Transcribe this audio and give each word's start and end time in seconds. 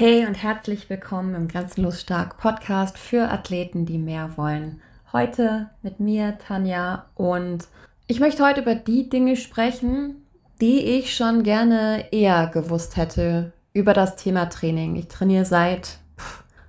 Hey 0.00 0.24
und 0.24 0.42
herzlich 0.42 0.88
willkommen 0.88 1.34
im 1.34 1.46
Grenzenlos 1.46 2.00
Stark 2.00 2.38
Podcast 2.38 2.96
für 2.96 3.30
Athleten, 3.30 3.84
die 3.84 3.98
mehr 3.98 4.38
wollen. 4.38 4.80
Heute 5.12 5.68
mit 5.82 6.00
mir, 6.00 6.38
Tanja, 6.38 7.04
und 7.16 7.68
ich 8.06 8.18
möchte 8.18 8.42
heute 8.42 8.62
über 8.62 8.74
die 8.74 9.10
Dinge 9.10 9.36
sprechen, 9.36 10.24
die 10.62 10.78
ich 10.78 11.14
schon 11.14 11.42
gerne 11.42 12.10
eher 12.12 12.46
gewusst 12.46 12.96
hätte 12.96 13.52
über 13.74 13.92
das 13.92 14.16
Thema 14.16 14.46
Training. 14.46 14.96
Ich 14.96 15.08
trainiere 15.08 15.44
seit, 15.44 15.98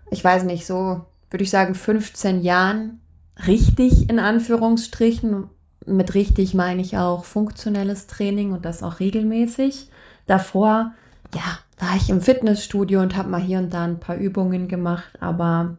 ich 0.10 0.22
weiß 0.22 0.44
nicht, 0.44 0.66
so 0.66 1.06
würde 1.30 1.44
ich 1.46 1.52
sagen 1.52 1.74
15 1.74 2.42
Jahren 2.42 3.00
richtig 3.48 4.10
in 4.10 4.20
Anführungsstrichen. 4.20 5.50
Mit 5.86 6.16
richtig 6.16 6.54
meine 6.54 6.82
ich 6.82 6.98
auch 6.98 7.24
funktionelles 7.24 8.08
Training 8.08 8.52
und 8.52 8.66
das 8.66 8.84
auch 8.84 9.00
regelmäßig. 9.00 9.90
Davor, 10.26 10.92
ja, 11.34 11.60
war 11.82 11.96
ich 11.96 12.10
im 12.10 12.22
Fitnessstudio 12.22 13.02
und 13.02 13.18
habe 13.18 13.30
mal 13.30 13.42
hier 13.42 13.58
und 13.58 13.74
da 13.74 13.84
ein 13.84 14.00
paar 14.00 14.16
Übungen 14.16 14.68
gemacht, 14.68 15.12
aber 15.20 15.78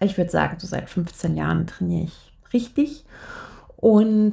ich 0.00 0.16
würde 0.16 0.30
sagen, 0.30 0.56
so 0.58 0.66
seit 0.66 0.88
15 0.88 1.36
Jahren 1.36 1.66
trainiere 1.66 2.06
ich 2.06 2.32
richtig. 2.52 3.04
Und 3.76 4.32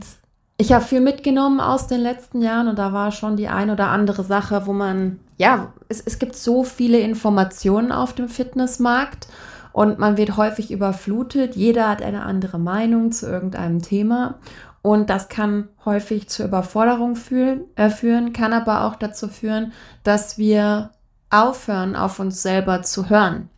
ich 0.57 0.71
habe 0.71 0.83
viel 0.83 1.01
mitgenommen 1.01 1.59
aus 1.59 1.87
den 1.87 1.99
letzten 1.99 2.41
Jahren 2.41 2.67
und 2.67 2.79
da 2.79 2.93
war 2.93 3.11
schon 3.11 3.37
die 3.37 3.49
ein 3.49 3.69
oder 3.69 3.89
andere 3.89 4.23
Sache, 4.23 4.65
wo 4.65 4.73
man, 4.73 5.19
ja, 5.37 5.73
es, 5.89 6.01
es 6.01 6.19
gibt 6.19 6.35
so 6.35 6.63
viele 6.63 6.99
Informationen 6.99 7.91
auf 7.91 8.13
dem 8.13 8.29
Fitnessmarkt 8.29 9.27
und 9.73 9.99
man 9.99 10.17
wird 10.17 10.37
häufig 10.37 10.71
überflutet. 10.71 11.55
Jeder 11.55 11.89
hat 11.89 12.01
eine 12.01 12.23
andere 12.23 12.59
Meinung 12.59 13.11
zu 13.11 13.27
irgendeinem 13.27 13.81
Thema. 13.81 14.35
Und 14.81 15.09
das 15.09 15.27
kann 15.27 15.67
häufig 15.83 16.29
zur 16.29 16.45
Überforderung 16.45 17.17
fühlen, 17.17 17.65
äh, 17.75 17.89
führen, 17.89 18.31
kann 18.31 18.53
aber 18.53 18.85
auch 18.85 18.95
dazu 18.95 19.27
führen, 19.27 19.73
dass 20.03 20.37
wir 20.37 20.91
aufhören, 21.29 21.95
auf 21.95 22.19
uns 22.19 22.41
selber 22.41 22.81
zu 22.81 23.09
hören, 23.09 23.49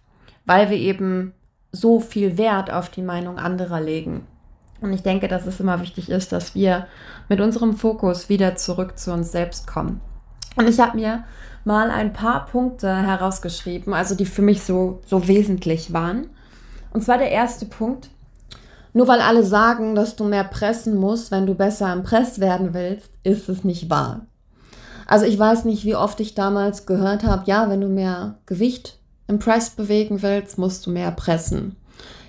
weil 0.45 0.69
wir 0.69 0.77
eben 0.77 1.33
so 1.71 1.99
viel 1.99 2.37
Wert 2.37 2.71
auf 2.71 2.89
die 2.89 3.01
Meinung 3.01 3.37
anderer 3.37 3.79
legen. 3.79 4.27
Und 4.81 4.93
ich 4.93 5.03
denke, 5.03 5.27
dass 5.27 5.45
es 5.45 5.59
immer 5.59 5.79
wichtig 5.81 6.09
ist, 6.09 6.31
dass 6.31 6.55
wir 6.55 6.87
mit 7.29 7.39
unserem 7.39 7.77
Fokus 7.77 8.29
wieder 8.29 8.55
zurück 8.55 8.97
zu 8.97 9.13
uns 9.13 9.31
selbst 9.31 9.67
kommen. 9.67 10.01
Und 10.55 10.67
ich 10.67 10.79
habe 10.79 10.97
mir 10.97 11.23
mal 11.63 11.91
ein 11.91 12.13
paar 12.13 12.47
Punkte 12.47 12.93
herausgeschrieben, 12.93 13.93
also 13.93 14.15
die 14.15 14.25
für 14.25 14.41
mich 14.41 14.63
so, 14.63 15.01
so 15.05 15.27
wesentlich 15.27 15.93
waren. 15.93 16.27
Und 16.91 17.03
zwar 17.03 17.17
der 17.19 17.31
erste 17.31 17.65
Punkt. 17.65 18.09
Nur 18.93 19.07
weil 19.07 19.21
alle 19.21 19.45
sagen, 19.45 19.95
dass 19.95 20.17
du 20.17 20.25
mehr 20.25 20.43
pressen 20.43 20.97
musst, 20.97 21.31
wenn 21.31 21.45
du 21.45 21.55
besser 21.55 21.93
im 21.93 22.03
Press 22.03 22.41
werden 22.41 22.73
willst, 22.73 23.09
ist 23.23 23.47
es 23.47 23.63
nicht 23.63 23.89
wahr. 23.89 24.25
Also 25.11 25.25
ich 25.25 25.37
weiß 25.37 25.65
nicht, 25.65 25.83
wie 25.83 25.97
oft 25.97 26.21
ich 26.21 26.35
damals 26.35 26.85
gehört 26.85 27.25
habe, 27.25 27.43
ja, 27.45 27.69
wenn 27.69 27.81
du 27.81 27.89
mehr 27.89 28.35
Gewicht 28.45 28.97
im 29.27 29.39
Press 29.39 29.71
bewegen 29.71 30.21
willst, 30.21 30.57
musst 30.57 30.85
du 30.85 30.89
mehr 30.89 31.11
pressen. 31.11 31.75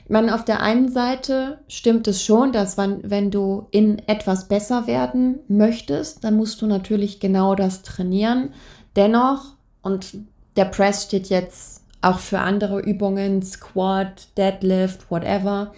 Ich 0.02 0.10
meine, 0.10 0.34
auf 0.34 0.44
der 0.44 0.62
einen 0.62 0.90
Seite 0.90 1.58
stimmt 1.68 2.08
es 2.08 2.24
schon, 2.24 2.50
dass 2.50 2.76
wenn, 2.76 3.08
wenn 3.08 3.30
du 3.30 3.68
in 3.70 4.00
etwas 4.08 4.48
besser 4.48 4.88
werden 4.88 5.38
möchtest, 5.46 6.24
dann 6.24 6.34
musst 6.34 6.60
du 6.60 6.66
natürlich 6.66 7.20
genau 7.20 7.54
das 7.54 7.82
trainieren. 7.82 8.50
Dennoch, 8.96 9.54
und 9.82 10.16
der 10.56 10.64
Press 10.64 11.04
steht 11.04 11.28
jetzt 11.28 11.82
auch 12.00 12.18
für 12.18 12.40
andere 12.40 12.80
Übungen, 12.80 13.44
Squat, 13.44 14.26
Deadlift, 14.36 15.08
whatever. 15.08 15.72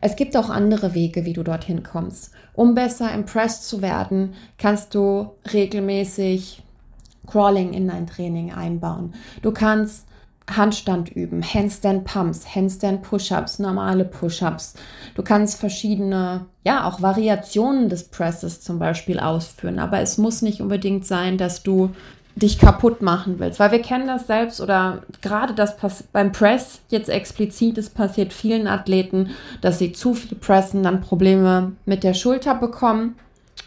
Es 0.00 0.16
gibt 0.16 0.36
auch 0.36 0.48
andere 0.48 0.94
Wege, 0.94 1.24
wie 1.24 1.32
du 1.32 1.42
dorthin 1.42 1.82
kommst. 1.82 2.32
Um 2.54 2.74
besser 2.74 3.12
impressed 3.12 3.64
zu 3.64 3.82
werden, 3.82 4.34
kannst 4.58 4.94
du 4.94 5.30
regelmäßig 5.52 6.62
Crawling 7.26 7.72
in 7.72 7.88
dein 7.88 8.06
Training 8.06 8.52
einbauen. 8.52 9.14
Du 9.42 9.52
kannst 9.52 10.06
Handstand 10.56 11.10
üben, 11.10 11.42
Handstand 11.42 12.04
Pumps, 12.04 12.54
Handstand 12.54 13.02
Push-ups, 13.02 13.60
normale 13.60 14.04
Push-ups. 14.04 14.74
Du 15.14 15.22
kannst 15.22 15.60
verschiedene, 15.60 16.46
ja, 16.64 16.88
auch 16.88 17.02
Variationen 17.02 17.88
des 17.88 18.08
Presses 18.08 18.60
zum 18.60 18.78
Beispiel 18.78 19.20
ausführen. 19.20 19.78
Aber 19.78 20.00
es 20.00 20.18
muss 20.18 20.42
nicht 20.42 20.60
unbedingt 20.60 21.06
sein, 21.06 21.38
dass 21.38 21.62
du 21.62 21.90
dich 22.42 22.58
kaputt 22.58 23.02
machen 23.02 23.38
willst. 23.38 23.60
Weil 23.60 23.72
wir 23.72 23.82
kennen 23.82 24.06
das 24.06 24.26
selbst 24.26 24.60
oder 24.60 25.02
gerade 25.20 25.54
das 25.54 25.76
beim 26.12 26.32
Press 26.32 26.80
jetzt 26.88 27.08
explizit, 27.08 27.78
es 27.78 27.90
passiert 27.90 28.32
vielen 28.32 28.66
Athleten, 28.66 29.30
dass 29.60 29.78
sie 29.78 29.92
zu 29.92 30.14
viel 30.14 30.38
pressen, 30.38 30.82
dann 30.82 31.00
Probleme 31.00 31.72
mit 31.84 32.02
der 32.04 32.14
Schulter 32.14 32.54
bekommen 32.54 33.16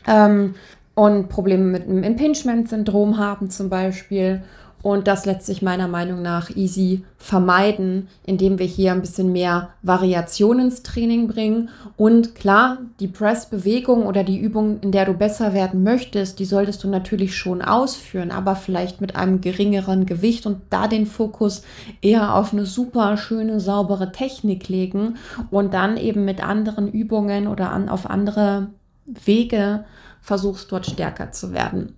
ähm, 0.08 0.56
und 0.96 1.30
Probleme 1.30 1.64
mit 1.64 1.84
einem 1.84 2.04
Impingement-Syndrom 2.04 3.18
haben 3.18 3.50
zum 3.50 3.70
Beispiel 3.70 4.44
und 4.84 5.08
das 5.08 5.26
lässt 5.26 5.46
sich 5.46 5.62
meiner 5.62 5.88
Meinung 5.88 6.22
nach 6.22 6.50
easy 6.56 7.06
vermeiden, 7.18 8.10
indem 8.26 8.60
wir 8.60 8.66
hier 8.66 8.92
ein 8.92 9.00
bisschen 9.00 9.32
mehr 9.32 9.70
Variation 9.82 10.60
ins 10.60 10.84
Training 10.84 11.30
bringen. 11.30 11.70
Und 11.96 12.36
klar, 12.36 12.80
die 13.00 13.08
Press-Bewegung 13.08 14.06
oder 14.06 14.26
die 14.26 14.38
Übung, 14.38 14.82
in 14.82 14.92
der 14.92 15.06
du 15.06 15.14
besser 15.14 15.54
werden 15.54 15.84
möchtest, 15.84 16.38
die 16.38 16.46
solltest 16.46 16.84
du 16.84 16.90
natürlich 16.90 17.38
schon 17.38 17.62
ausführen, 17.62 18.30
aber 18.30 18.58
vielleicht 18.58 19.00
mit 19.00 19.16
einem 19.16 19.40
geringeren 19.40 20.06
Gewicht 20.06 20.46
und 20.46 20.58
da 20.70 20.90
den 20.90 21.06
Fokus 21.06 21.64
eher 22.02 22.36
auf 22.36 22.52
eine 22.52 22.66
super 22.66 23.16
schöne, 23.16 23.62
saubere 23.62 24.12
Technik 24.12 24.68
legen 24.68 25.16
und 25.50 25.74
dann 25.74 25.96
eben 25.96 26.26
mit 26.26 26.44
anderen 26.46 26.92
Übungen 26.92 27.48
oder 27.48 27.72
an, 27.72 27.88
auf 27.88 28.10
andere 28.10 28.68
Wege 29.06 29.86
versuchst, 30.22 30.70
dort 30.74 30.88
stärker 30.88 31.32
zu 31.32 31.54
werden. 31.54 31.96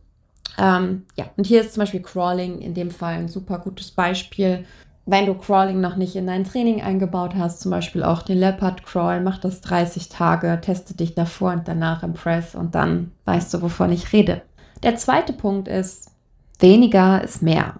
Ähm, 0.57 1.05
ja, 1.15 1.25
und 1.37 1.45
hier 1.45 1.61
ist 1.61 1.73
zum 1.73 1.81
Beispiel 1.81 2.01
Crawling 2.01 2.59
in 2.59 2.73
dem 2.73 2.91
Fall 2.91 3.15
ein 3.15 3.27
super 3.27 3.59
gutes 3.59 3.91
Beispiel. 3.91 4.65
Wenn 5.05 5.27
du 5.27 5.35
Crawling 5.35 5.81
noch 5.81 5.97
nicht 5.97 6.15
in 6.15 6.27
dein 6.27 6.45
Training 6.45 6.81
eingebaut 6.81 7.33
hast, 7.37 7.59
zum 7.59 7.71
Beispiel 7.71 8.03
auch 8.03 8.23
den 8.23 8.39
Leopard 8.39 8.83
Crawl, 8.83 9.21
mach 9.21 9.37
das 9.37 9.61
30 9.61 10.09
Tage, 10.09 10.59
teste 10.61 10.95
dich 10.95 11.13
davor 11.13 11.51
und 11.51 11.67
danach 11.67 12.01
im 12.01 12.13
Press 12.13 12.55
und 12.55 12.73
dann 12.73 13.11
weißt 13.25 13.53
du, 13.53 13.61
wovon 13.61 13.91
ich 13.91 14.13
rede. 14.13 14.41
Der 14.81 14.95
zweite 14.95 15.33
Punkt 15.33 15.67
ist, 15.67 16.11
weniger 16.59 17.23
ist 17.23 17.43
mehr. 17.43 17.75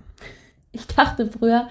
Ich 0.72 0.88
dachte 0.88 1.31
früher, 1.31 1.68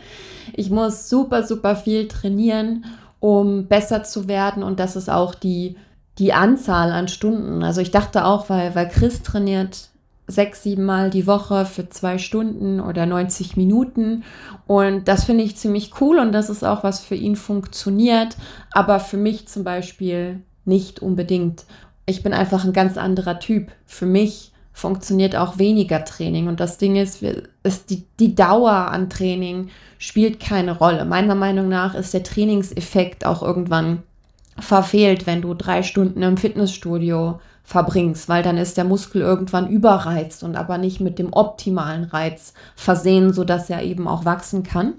ich 0.55 0.71
muss 0.71 1.09
super, 1.09 1.45
super 1.45 1.77
viel 1.77 2.09
trainieren, 2.09 2.87
um 3.21 3.67
besser 3.69 4.03
zu 4.03 4.29
werden 4.29 4.63
und 4.63 4.81
das 4.81 4.97
ist 4.97 5.11
auch 5.11 5.35
die, 5.35 5.77
die 6.19 6.33
Anzahl 6.33 6.91
an 6.91 7.09
Stunden. 7.09 7.63
Also 7.63 7.81
ich 7.81 7.91
dachte 7.91 8.25
auch, 8.25 8.49
weil, 8.49 8.75
weil 8.75 8.89
Chris 8.89 9.23
trainiert 9.23 9.91
sechs, 10.27 10.63
sieben 10.63 10.85
Mal 10.85 11.11
die 11.11 11.27
Woche 11.27 11.67
für 11.67 11.89
zwei 11.89 12.19
Stunden 12.19 12.81
oder 12.81 13.07
90 13.07 13.57
Minuten. 13.57 14.25
Und 14.67 15.09
das 15.09 15.25
finde 15.25 15.45
ich 15.45 15.57
ziemlich 15.57 16.01
cool 16.01 16.19
und 16.19 16.33
das 16.33 16.49
ist 16.49 16.65
auch, 16.65 16.83
was 16.83 17.01
für 17.01 17.15
ihn 17.15 17.37
funktioniert, 17.37 18.37
aber 18.73 19.01
für 19.01 19.19
mich 19.19 19.49
zum 19.49 19.65
Beispiel 19.65 20.41
nicht 20.65 21.01
unbedingt. 21.01 21.65
Ich 22.07 22.23
bin 22.23 22.33
einfach 22.33 22.65
ein 22.65 22.73
ganz 22.73 22.97
anderer 22.97 23.39
Typ. 23.39 23.73
Für 23.87 24.07
mich 24.07 24.53
funktioniert 24.73 25.37
auch 25.37 25.59
weniger 25.59 26.05
Training. 26.05 26.49
Und 26.49 26.59
das 26.59 26.79
Ding 26.79 26.97
ist, 26.97 27.23
ist 27.63 27.91
die, 27.91 28.05
die 28.19 28.35
Dauer 28.35 28.73
an 28.73 29.09
Training 29.09 29.69
spielt 29.99 30.41
keine 30.41 30.77
Rolle. 30.77 31.05
Meiner 31.05 31.35
Meinung 31.35 31.69
nach 31.69 31.95
ist 31.95 32.13
der 32.13 32.25
Trainingseffekt 32.25 33.25
auch 33.25 33.43
irgendwann 33.43 34.03
verfehlt, 34.59 35.27
wenn 35.27 35.43
du 35.43 35.55
drei 35.55 35.83
Stunden 35.83 36.23
im 36.23 36.37
Fitnessstudio 36.37 37.41
verbringst, 37.65 38.29
weil 38.29 38.43
dann 38.43 38.59
ist 38.59 38.77
der 38.77 38.85
Muskel 38.85 39.23
irgendwann 39.23 39.69
überreizt 39.69 40.45
und 40.45 40.55
aber 40.55 40.79
nicht 40.79 41.01
mit 41.01 41.19
dem 41.19 41.33
optimalen 41.33 42.05
Reiz 42.05 42.53
versehen, 42.77 43.33
sodass 43.33 43.71
er 43.71 43.83
eben 43.83 44.07
auch 44.07 44.27
wachsen 44.27 44.63
kann. 44.63 44.93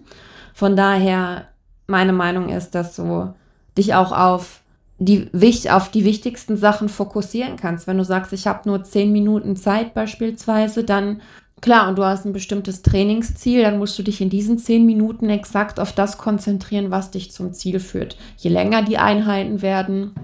Von 0.54 0.76
daher, 0.76 1.46
meine 1.88 2.14
Meinung 2.14 2.50
ist, 2.50 2.74
dass 2.74 2.96
du 2.96 3.34
dich 3.78 3.94
auch 3.94 4.12
auf 4.12 4.62
die, 4.98 5.30
auf 5.70 5.92
die 5.92 6.06
wichtigsten 6.06 6.58
Sachen 6.58 6.90
fokussieren 6.90 7.58
kannst. 7.58 7.86
Wenn 7.86 7.98
du 7.98 8.06
sagst, 8.06 8.34
ich 8.34 8.48
habe 8.48 8.68
nur 8.68 8.84
zehn 8.84 9.12
Minuten 9.12 9.56
Zeit 9.56 9.94
beispielsweise, 9.94 10.84
dann 10.84 11.22
klar, 11.62 11.88
und 11.90 11.98
du 11.98 12.04
hast 12.04 12.26
ein 12.26 12.34
bestimmtes 12.34 12.82
Trainingsziel, 12.82 13.62
dann 13.62 13.78
musst 13.78 14.00
du 14.00 14.04
dich 14.04 14.22
in 14.22 14.30
diesen 14.30 14.58
zehn 14.58 14.86
Minuten 14.86 15.30
exakt 15.30 15.80
auf 15.80 15.92
das 15.92 16.18
konzentrieren, 16.18 16.92
was 16.92 17.12
dich 17.12 17.32
zum 17.32 17.54
Ziel 17.54 17.80
führt. 17.80 18.18
Je 18.38 18.50
länger 18.50 18.82
die 18.84 18.98
Einheiten 18.98 19.62
werden, 19.62 20.16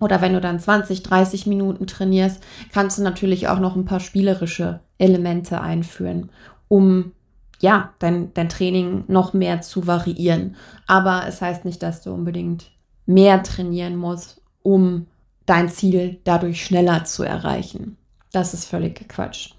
oder 0.00 0.20
wenn 0.20 0.32
du 0.32 0.40
dann 0.40 0.60
20, 0.60 1.02
30 1.02 1.46
Minuten 1.46 1.86
trainierst, 1.86 2.42
kannst 2.72 2.98
du 2.98 3.02
natürlich 3.02 3.48
auch 3.48 3.58
noch 3.58 3.76
ein 3.76 3.84
paar 3.84 4.00
spielerische 4.00 4.80
Elemente 4.98 5.60
einführen, 5.60 6.30
um 6.68 7.12
ja, 7.60 7.92
dein, 7.98 8.32
dein 8.34 8.48
Training 8.48 9.04
noch 9.08 9.32
mehr 9.32 9.60
zu 9.60 9.86
variieren. 9.86 10.56
Aber 10.86 11.24
es 11.26 11.42
heißt 11.42 11.64
nicht, 11.64 11.82
dass 11.82 12.02
du 12.02 12.12
unbedingt 12.12 12.70
mehr 13.04 13.42
trainieren 13.42 13.96
musst, 13.96 14.40
um 14.62 15.06
dein 15.46 15.68
Ziel 15.68 16.20
dadurch 16.24 16.64
schneller 16.64 17.04
zu 17.04 17.24
erreichen. 17.24 17.96
Das 18.32 18.54
ist 18.54 18.66
völlig 18.66 19.08
Quatsch. 19.08 19.50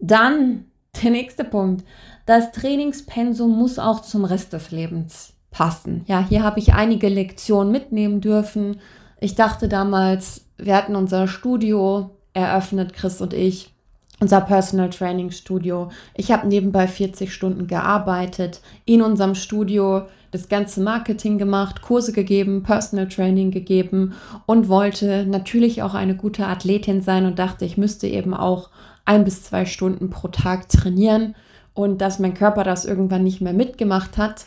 Dann 0.00 0.66
der 1.02 1.10
nächste 1.10 1.44
Punkt. 1.44 1.84
Das 2.26 2.52
Trainingspensum 2.52 3.56
muss 3.56 3.78
auch 3.78 4.00
zum 4.00 4.24
Rest 4.24 4.52
des 4.52 4.70
Lebens 4.70 5.34
passen. 5.50 6.04
Ja, 6.06 6.24
hier 6.26 6.42
habe 6.42 6.60
ich 6.60 6.74
einige 6.74 7.08
Lektionen 7.08 7.72
mitnehmen 7.72 8.20
dürfen 8.20 8.80
ich 9.20 9.34
dachte 9.34 9.68
damals, 9.68 10.46
wir 10.56 10.76
hatten 10.76 10.96
unser 10.96 11.28
Studio 11.28 12.10
eröffnet, 12.34 12.92
Chris 12.92 13.20
und 13.20 13.34
ich. 13.34 13.74
unser 14.20 14.40
Personal 14.40 14.90
Training 14.90 15.30
Studio. 15.30 15.90
Ich 16.14 16.32
habe 16.32 16.48
nebenbei 16.48 16.88
40 16.88 17.32
Stunden 17.32 17.68
gearbeitet, 17.68 18.60
in 18.84 19.00
unserem 19.00 19.36
Studio 19.36 20.06
das 20.30 20.48
ganze 20.48 20.80
Marketing 20.80 21.38
gemacht, 21.38 21.82
Kurse 21.82 22.12
gegeben, 22.12 22.62
Personal 22.62 23.08
Training 23.08 23.50
gegeben 23.50 24.14
und 24.46 24.68
wollte 24.68 25.24
natürlich 25.24 25.82
auch 25.82 25.94
eine 25.94 26.16
gute 26.16 26.46
Athletin 26.46 27.00
sein 27.00 27.26
und 27.26 27.38
dachte, 27.38 27.64
ich 27.64 27.78
müsste 27.78 28.06
eben 28.08 28.34
auch 28.34 28.70
ein 29.04 29.24
bis 29.24 29.44
zwei 29.44 29.64
Stunden 29.64 30.10
pro 30.10 30.28
Tag 30.28 30.68
trainieren 30.68 31.34
und 31.72 32.00
dass 32.00 32.18
mein 32.18 32.34
Körper 32.34 32.64
das 32.64 32.84
irgendwann 32.84 33.24
nicht 33.24 33.40
mehr 33.40 33.54
mitgemacht 33.54 34.18
hat, 34.18 34.46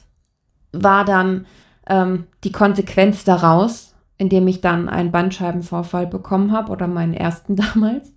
war 0.72 1.06
dann 1.06 1.46
ähm, 1.88 2.26
die 2.44 2.52
Konsequenz 2.52 3.24
daraus, 3.24 3.91
indem 4.22 4.48
ich 4.48 4.62
dann 4.62 4.88
einen 4.88 5.12
Bandscheibenvorfall 5.12 6.06
bekommen 6.06 6.52
habe 6.52 6.72
oder 6.72 6.86
meinen 6.86 7.16
ersten 7.16 7.56
damals. 7.74 8.14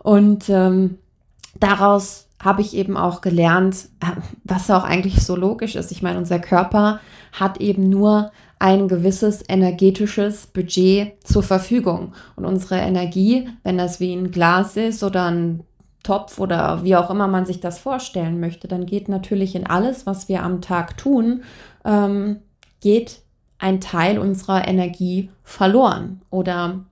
Und 0.00 0.48
ähm, 0.48 0.98
daraus 1.60 2.26
habe 2.42 2.60
ich 2.60 2.74
eben 2.74 2.96
auch 2.96 3.20
gelernt, 3.20 3.88
äh, 4.00 4.20
was 4.42 4.68
auch 4.68 4.82
eigentlich 4.82 5.24
so 5.24 5.36
logisch 5.36 5.76
ist. 5.76 5.92
Ich 5.92 6.02
meine, 6.02 6.18
unser 6.18 6.40
Körper 6.40 6.98
hat 7.30 7.60
eben 7.60 7.88
nur 7.88 8.32
ein 8.58 8.88
gewisses 8.88 9.44
energetisches 9.48 10.48
Budget 10.48 11.12
zur 11.24 11.44
Verfügung. 11.44 12.14
Und 12.34 12.46
unsere 12.46 12.80
Energie, 12.80 13.48
wenn 13.62 13.78
das 13.78 14.00
wie 14.00 14.12
ein 14.12 14.32
Glas 14.32 14.76
ist 14.76 15.04
oder 15.04 15.30
ein 15.30 15.62
Topf 16.02 16.40
oder 16.40 16.82
wie 16.82 16.96
auch 16.96 17.10
immer 17.10 17.28
man 17.28 17.46
sich 17.46 17.60
das 17.60 17.78
vorstellen 17.78 18.40
möchte, 18.40 18.66
dann 18.66 18.86
geht 18.86 19.08
natürlich 19.08 19.54
in 19.54 19.68
alles, 19.68 20.04
was 20.04 20.28
wir 20.28 20.42
am 20.42 20.60
Tag 20.60 20.96
tun, 20.96 21.44
ähm, 21.84 22.40
geht 22.80 23.23
ein 23.58 23.80
Teil 23.80 24.18
unserer 24.18 24.66
Energie 24.66 25.30
verloren 25.42 26.20
oder 26.30 26.84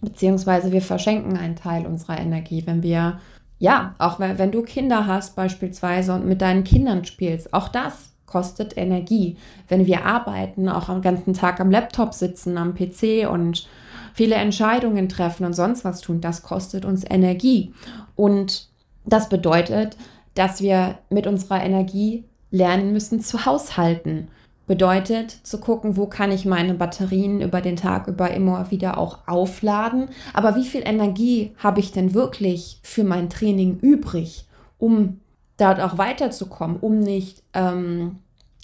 beziehungsweise 0.00 0.72
wir 0.72 0.82
verschenken 0.82 1.36
einen 1.36 1.56
Teil 1.56 1.86
unserer 1.86 2.18
Energie, 2.18 2.62
wenn 2.66 2.82
wir, 2.82 3.20
ja, 3.58 3.94
auch 3.98 4.20
wenn, 4.20 4.38
wenn 4.38 4.52
du 4.52 4.62
Kinder 4.62 5.06
hast 5.06 5.36
beispielsweise 5.36 6.14
und 6.14 6.26
mit 6.26 6.40
deinen 6.40 6.64
Kindern 6.64 7.04
spielst, 7.04 7.52
auch 7.52 7.68
das 7.68 8.12
kostet 8.26 8.76
Energie. 8.76 9.36
Wenn 9.68 9.86
wir 9.86 10.04
arbeiten, 10.04 10.68
auch 10.68 10.88
am 10.88 11.02
ganzen 11.02 11.34
Tag 11.34 11.60
am 11.60 11.70
Laptop 11.70 12.14
sitzen, 12.14 12.58
am 12.58 12.74
PC 12.74 13.28
und 13.28 13.66
viele 14.14 14.36
Entscheidungen 14.36 15.08
treffen 15.08 15.46
und 15.46 15.54
sonst 15.54 15.84
was 15.84 16.00
tun, 16.00 16.20
das 16.20 16.42
kostet 16.42 16.84
uns 16.84 17.04
Energie. 17.08 17.72
Und 18.14 18.68
das 19.06 19.28
bedeutet, 19.28 19.96
dass 20.34 20.60
wir 20.60 20.98
mit 21.10 21.26
unserer 21.26 21.62
Energie 21.64 22.24
lernen 22.50 22.92
müssen 22.92 23.20
zu 23.20 23.46
haushalten. 23.46 24.28
Bedeutet 24.68 25.30
zu 25.30 25.58
gucken, 25.58 25.96
wo 25.96 26.06
kann 26.06 26.30
ich 26.30 26.44
meine 26.44 26.74
Batterien 26.74 27.40
über 27.40 27.62
den 27.62 27.76
Tag 27.76 28.06
über 28.06 28.30
immer 28.30 28.70
wieder 28.70 28.98
auch 28.98 29.26
aufladen. 29.26 30.10
Aber 30.34 30.56
wie 30.56 30.66
viel 30.66 30.82
Energie 30.84 31.54
habe 31.56 31.80
ich 31.80 31.90
denn 31.90 32.12
wirklich 32.12 32.78
für 32.82 33.02
mein 33.02 33.30
Training 33.30 33.78
übrig, 33.78 34.46
um 34.76 35.20
dort 35.56 35.80
auch 35.80 35.96
weiterzukommen, 35.96 36.76
um 36.76 37.00
nicht, 37.00 37.42
ähm, 37.54 38.16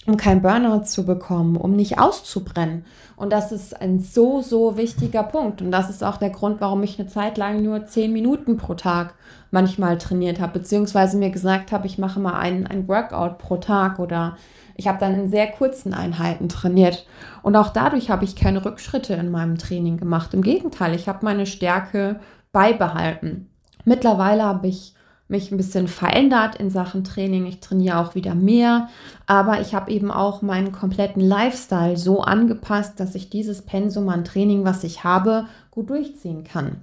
um 0.07 0.17
kein 0.17 0.41
Burnout 0.41 0.83
zu 0.83 1.05
bekommen, 1.05 1.55
um 1.57 1.75
nicht 1.75 1.99
auszubrennen. 1.99 2.85
Und 3.15 3.31
das 3.31 3.51
ist 3.51 3.79
ein 3.79 3.99
so, 3.99 4.41
so 4.41 4.77
wichtiger 4.77 5.23
Punkt. 5.23 5.61
Und 5.61 5.71
das 5.71 5.89
ist 5.89 6.03
auch 6.03 6.17
der 6.17 6.29
Grund, 6.29 6.61
warum 6.61 6.83
ich 6.83 6.99
eine 6.99 7.07
Zeit 7.07 7.37
lang 7.37 7.63
nur 7.63 7.85
zehn 7.85 8.13
Minuten 8.13 8.57
pro 8.57 8.73
Tag 8.75 9.15
manchmal 9.51 9.97
trainiert 9.97 10.39
habe, 10.39 10.59
beziehungsweise 10.59 11.17
mir 11.17 11.29
gesagt 11.29 11.71
habe, 11.71 11.87
ich 11.87 11.97
mache 11.97 12.19
mal 12.19 12.37
ein, 12.37 12.67
ein 12.67 12.87
Workout 12.87 13.37
pro 13.37 13.57
Tag 13.57 13.99
oder 13.99 14.37
ich 14.75 14.87
habe 14.87 14.99
dann 14.99 15.15
in 15.15 15.29
sehr 15.29 15.47
kurzen 15.47 15.93
Einheiten 15.93 16.49
trainiert 16.49 17.07
und 17.41 17.55
auch 17.55 17.69
dadurch 17.69 18.09
habe 18.09 18.25
ich 18.25 18.35
keine 18.35 18.65
Rückschritte 18.65 19.13
in 19.13 19.31
meinem 19.31 19.57
Training 19.57 19.95
gemacht. 19.95 20.33
Im 20.33 20.41
Gegenteil, 20.41 20.93
ich 20.93 21.07
habe 21.07 21.19
meine 21.23 21.45
Stärke 21.45 22.19
beibehalten. 22.51 23.49
Mittlerweile 23.85 24.43
habe 24.43 24.67
ich 24.67 24.93
mich 25.27 25.51
ein 25.51 25.57
bisschen 25.57 25.87
verändert 25.87 26.55
in 26.55 26.69
Sachen 26.69 27.03
Training. 27.03 27.45
Ich 27.45 27.59
trainiere 27.59 27.97
auch 27.97 28.13
wieder 28.13 28.35
mehr, 28.35 28.89
aber 29.25 29.59
ich 29.59 29.73
habe 29.73 29.91
eben 29.91 30.11
auch 30.11 30.41
meinen 30.41 30.71
kompletten 30.71 31.21
Lifestyle 31.21 31.97
so 31.97 32.21
angepasst, 32.21 32.99
dass 32.99 33.15
ich 33.15 33.29
dieses 33.29 33.63
Pensum 33.63 34.09
an 34.09 34.23
Training, 34.23 34.65
was 34.65 34.83
ich 34.83 35.03
habe, 35.03 35.47
gut 35.71 35.89
durchziehen 35.89 36.43
kann. 36.43 36.77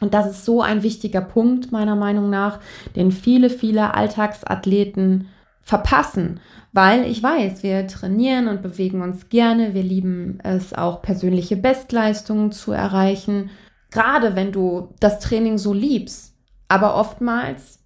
Und 0.00 0.14
das 0.14 0.28
ist 0.28 0.44
so 0.44 0.62
ein 0.62 0.82
wichtiger 0.82 1.20
Punkt 1.20 1.70
meiner 1.70 1.94
Meinung 1.94 2.28
nach, 2.28 2.58
den 2.96 3.12
viele, 3.12 3.50
viele 3.50 3.94
Alltagsathleten 3.94 5.28
verpassen, 5.60 6.40
weil 6.72 7.06
ich 7.06 7.22
weiß, 7.22 7.62
wir 7.62 7.86
trainieren 7.86 8.48
und 8.48 8.62
bewegen 8.62 9.00
uns 9.02 9.28
gerne, 9.28 9.74
wir 9.74 9.82
lieben 9.82 10.38
es 10.42 10.74
auch 10.74 11.02
persönliche 11.02 11.56
Bestleistungen 11.56 12.50
zu 12.50 12.72
erreichen, 12.72 13.50
gerade 13.92 14.34
wenn 14.34 14.50
du 14.50 14.88
das 14.98 15.20
Training 15.20 15.56
so 15.58 15.72
liebst, 15.72 16.34
aber 16.66 16.96
oftmals 16.96 17.81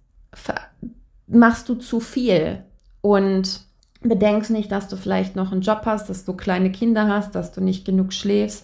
machst 1.27 1.69
du 1.69 1.75
zu 1.75 1.99
viel 1.99 2.63
und 3.01 3.61
bedenkst 4.01 4.51
nicht, 4.51 4.71
dass 4.71 4.87
du 4.87 4.95
vielleicht 4.95 5.35
noch 5.35 5.51
einen 5.51 5.61
Job 5.61 5.81
hast, 5.85 6.09
dass 6.09 6.25
du 6.25 6.33
kleine 6.33 6.71
Kinder 6.71 7.07
hast, 7.07 7.35
dass 7.35 7.51
du 7.51 7.61
nicht 7.61 7.85
genug 7.85 8.13
schläfst, 8.13 8.63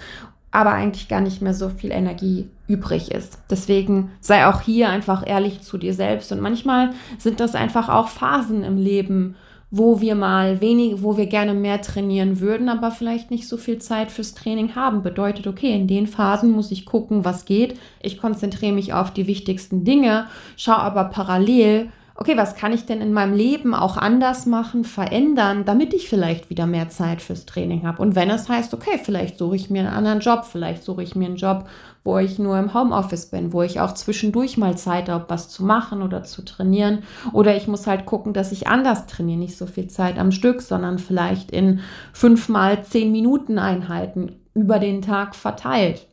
aber 0.52 0.72
eigentlich 0.72 1.08
gar 1.08 1.22
nicht 1.22 1.42
mehr 1.42 1.54
so 1.54 1.70
viel 1.70 1.92
Energie 1.92 2.50
übrig 2.68 3.12
ist. 3.12 3.40
Deswegen 3.50 4.12
sei 4.22 4.46
auch 4.46 4.62
hier 4.62 4.90
einfach 4.90 5.26
ehrlich 5.26 5.62
zu 5.62 5.80
dir 5.80 5.96
selbst. 5.96 6.32
Und 6.32 6.42
manchmal 6.42 6.92
sind 7.18 7.40
das 7.40 7.56
einfach 7.56 7.90
auch 7.90 8.08
Phasen 8.08 8.64
im 8.64 8.78
Leben, 8.78 9.36
wo 9.76 10.02
wir 10.02 10.14
mal 10.14 10.62
wenig, 10.62 11.02
wo 11.02 11.18
wir 11.18 11.26
gerne 11.26 11.56
mehr 11.56 11.82
trainieren 11.82 12.40
würden, 12.40 12.70
aber 12.70 12.92
vielleicht 12.92 13.32
nicht 13.32 13.48
so 13.48 13.58
viel 13.58 13.80
Zeit 13.80 14.12
fürs 14.12 14.36
Training 14.36 14.76
haben. 14.76 15.02
Bedeutet, 15.02 15.48
okay, 15.48 15.74
in 15.74 15.88
den 15.88 16.06
Phasen 16.06 16.52
muss 16.52 16.70
ich 16.70 16.86
gucken, 16.86 17.26
was 17.26 17.46
geht. 17.46 17.80
Ich 18.00 18.20
konzentriere 18.20 18.72
mich 18.72 18.94
auf 18.94 19.12
die 19.12 19.26
wichtigsten 19.26 19.84
Dinge, 19.84 20.28
schaue 20.58 20.78
aber 20.78 21.06
parallel, 21.06 21.90
okay, 22.16 22.38
was 22.38 22.56
kann 22.56 22.74
ich 22.74 22.86
denn 22.86 23.02
in 23.02 23.14
meinem 23.14 23.34
Leben 23.34 23.74
auch 23.74 23.98
anders 23.98 24.46
machen, 24.46 24.84
verändern, 24.84 25.66
damit 25.66 25.94
ich 25.94 26.10
vielleicht 26.10 26.50
wieder 26.50 26.68
mehr 26.68 26.90
Zeit 26.90 27.22
fürs 27.22 27.46
Training 27.46 27.88
habe. 27.88 28.02
Und 28.02 28.16
wenn 28.16 28.30
es 28.30 28.50
heißt, 28.50 28.74
okay, 28.74 29.00
vielleicht 29.04 29.38
suche 29.38 29.56
ich 29.56 29.70
mir 29.70 29.82
einen 29.82 29.94
anderen 29.94 30.20
Job, 30.20 30.46
vielleicht 30.46 30.84
suche 30.84 31.04
ich 31.04 31.16
mir 31.16 31.26
einen 31.26 31.38
Job, 31.38 31.68
wo 32.04 32.18
ich 32.20 32.38
nur 32.38 32.58
im 32.60 32.74
Homeoffice 32.74 33.28
bin, 33.28 33.54
wo 33.54 33.62
ich 33.62 33.80
auch 33.80 33.94
zwischendurch 33.94 34.58
mal 34.58 34.78
Zeit 34.78 35.10
habe, 35.10 35.26
was 35.30 35.50
zu 35.50 35.64
machen 35.64 36.02
oder 36.02 36.24
zu 36.24 36.44
trainieren. 36.44 37.00
Oder 37.32 37.56
ich 37.56 37.68
muss 37.68 37.88
halt 37.88 38.06
gucken, 38.06 38.34
dass 38.34 38.52
ich 38.52 38.68
anders 38.68 39.08
trainiere, 39.08 39.40
nicht 39.40 39.58
so 39.58 39.66
viel 39.66 39.88
Zeit 39.88 40.20
am 40.20 40.32
Stück, 40.32 40.62
sondern 40.62 41.00
vielleicht 41.00 41.52
in 41.52 41.80
fünf 42.12 42.50
mal 42.50 42.84
zehn 42.84 43.12
Minuten 43.12 43.58
Einheiten 43.58 44.34
über 44.54 44.80
den 44.80 45.02
Tag 45.02 45.36
verteilt. 45.36 46.06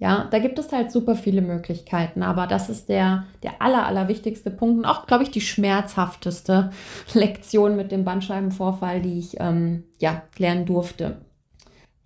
Ja, 0.00 0.26
da 0.30 0.38
gibt 0.38 0.58
es 0.58 0.72
halt 0.72 0.90
super 0.90 1.14
viele 1.14 1.42
Möglichkeiten, 1.42 2.22
aber 2.22 2.46
das 2.46 2.70
ist 2.70 2.88
der, 2.88 3.26
der 3.42 3.60
aller, 3.60 3.86
aller 3.86 4.08
wichtigste 4.08 4.50
Punkt 4.50 4.78
und 4.78 4.86
auch, 4.86 5.06
glaube 5.06 5.24
ich, 5.24 5.30
die 5.30 5.42
schmerzhafteste 5.42 6.70
Lektion 7.12 7.76
mit 7.76 7.92
dem 7.92 8.04
Bandscheibenvorfall, 8.04 9.02
die 9.02 9.18
ich 9.18 9.38
ähm, 9.38 9.84
ja, 9.98 10.22
lernen 10.38 10.64
durfte. 10.64 11.18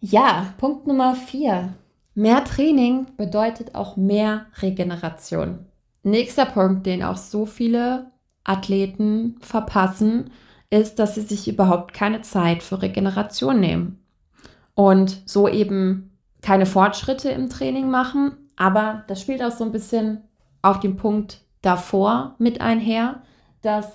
Ja, 0.00 0.52
Punkt 0.58 0.88
Nummer 0.88 1.14
vier. 1.14 1.74
Mehr 2.16 2.42
Training 2.44 3.06
bedeutet 3.16 3.76
auch 3.76 3.96
mehr 3.96 4.46
Regeneration. 4.60 5.60
Nächster 6.02 6.46
Punkt, 6.46 6.86
den 6.86 7.04
auch 7.04 7.16
so 7.16 7.46
viele 7.46 8.10
Athleten 8.42 9.36
verpassen, 9.40 10.32
ist, 10.68 10.98
dass 10.98 11.14
sie 11.14 11.22
sich 11.22 11.46
überhaupt 11.46 11.94
keine 11.94 12.22
Zeit 12.22 12.64
für 12.64 12.82
Regeneration 12.82 13.60
nehmen 13.60 14.00
und 14.74 15.22
so 15.26 15.48
eben 15.48 16.13
keine 16.44 16.66
Fortschritte 16.66 17.30
im 17.30 17.48
Training 17.48 17.90
machen, 17.90 18.32
aber 18.56 19.04
das 19.08 19.20
spielt 19.20 19.42
auch 19.42 19.50
so 19.50 19.64
ein 19.64 19.72
bisschen 19.72 20.20
auf 20.60 20.78
den 20.78 20.96
Punkt 20.96 21.40
davor 21.62 22.34
mit 22.38 22.60
einher, 22.60 23.22
dass 23.62 23.86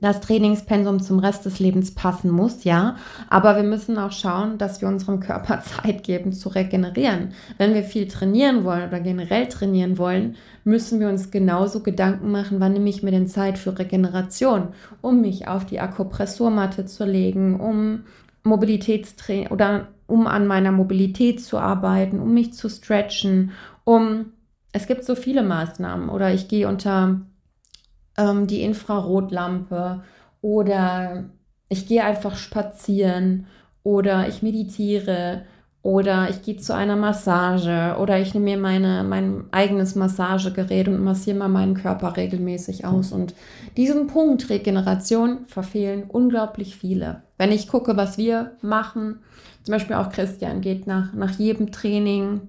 das 0.00 0.20
Trainingspensum 0.20 1.00
zum 1.00 1.20
Rest 1.20 1.44
des 1.46 1.60
Lebens 1.60 1.94
passen 1.94 2.30
muss, 2.30 2.64
ja. 2.64 2.96
Aber 3.30 3.54
wir 3.54 3.62
müssen 3.62 3.98
auch 3.98 4.10
schauen, 4.10 4.58
dass 4.58 4.80
wir 4.80 4.88
unserem 4.88 5.20
Körper 5.20 5.60
Zeit 5.82 6.02
geben 6.02 6.32
zu 6.32 6.48
regenerieren. 6.48 7.34
Wenn 7.56 7.72
wir 7.72 7.84
viel 7.84 8.08
trainieren 8.08 8.64
wollen 8.64 8.88
oder 8.88 8.98
generell 8.98 9.46
trainieren 9.46 9.98
wollen, 9.98 10.34
müssen 10.64 10.98
wir 10.98 11.08
uns 11.08 11.30
genauso 11.30 11.80
Gedanken 11.80 12.32
machen, 12.32 12.58
wann 12.58 12.72
nehme 12.72 12.88
ich 12.90 13.04
mir 13.04 13.12
denn 13.12 13.28
Zeit 13.28 13.58
für 13.58 13.78
Regeneration, 13.78 14.68
um 15.02 15.20
mich 15.20 15.46
auf 15.46 15.66
die 15.66 15.78
Akupressurmatte 15.78 16.84
zu 16.86 17.04
legen, 17.04 17.60
um 17.60 18.04
Mobilitätstraining 18.42 19.48
oder 19.48 19.88
um 20.12 20.26
an 20.26 20.46
meiner 20.46 20.72
Mobilität 20.72 21.42
zu 21.42 21.58
arbeiten, 21.58 22.20
um 22.20 22.34
mich 22.34 22.52
zu 22.52 22.68
stretchen, 22.68 23.52
um 23.84 24.26
es 24.72 24.86
gibt 24.86 25.04
so 25.04 25.14
viele 25.14 25.42
Maßnahmen. 25.42 26.10
Oder 26.10 26.34
ich 26.34 26.48
gehe 26.48 26.68
unter 26.68 27.22
ähm, 28.18 28.46
die 28.46 28.60
Infrarotlampe. 28.60 30.02
Oder 30.42 31.24
ich 31.70 31.86
gehe 31.86 32.04
einfach 32.04 32.36
spazieren. 32.36 33.46
Oder 33.84 34.28
ich 34.28 34.42
meditiere. 34.42 35.46
Oder 35.80 36.28
ich 36.28 36.42
gehe 36.42 36.58
zu 36.58 36.74
einer 36.74 36.96
Massage. 36.96 37.96
Oder 37.98 38.18
ich 38.18 38.34
nehme 38.34 38.44
mir 38.44 38.58
meine, 38.58 39.04
mein 39.04 39.44
eigenes 39.50 39.94
Massagegerät 39.94 40.88
und 40.88 41.02
massiere 41.02 41.38
mal 41.38 41.48
meinen 41.48 41.74
Körper 41.74 42.18
regelmäßig 42.18 42.84
aus. 42.84 43.12
Und 43.12 43.34
diesen 43.78 44.08
Punkt 44.08 44.50
Regeneration 44.50 45.46
verfehlen 45.46 46.04
unglaublich 46.06 46.76
viele. 46.76 47.22
Wenn 47.42 47.50
ich 47.50 47.66
gucke, 47.66 47.96
was 47.96 48.18
wir 48.18 48.52
machen, 48.62 49.18
zum 49.64 49.72
Beispiel 49.72 49.96
auch 49.96 50.10
Christian 50.10 50.60
geht 50.60 50.86
nach, 50.86 51.12
nach 51.12 51.32
jedem 51.32 51.72
Training 51.72 52.42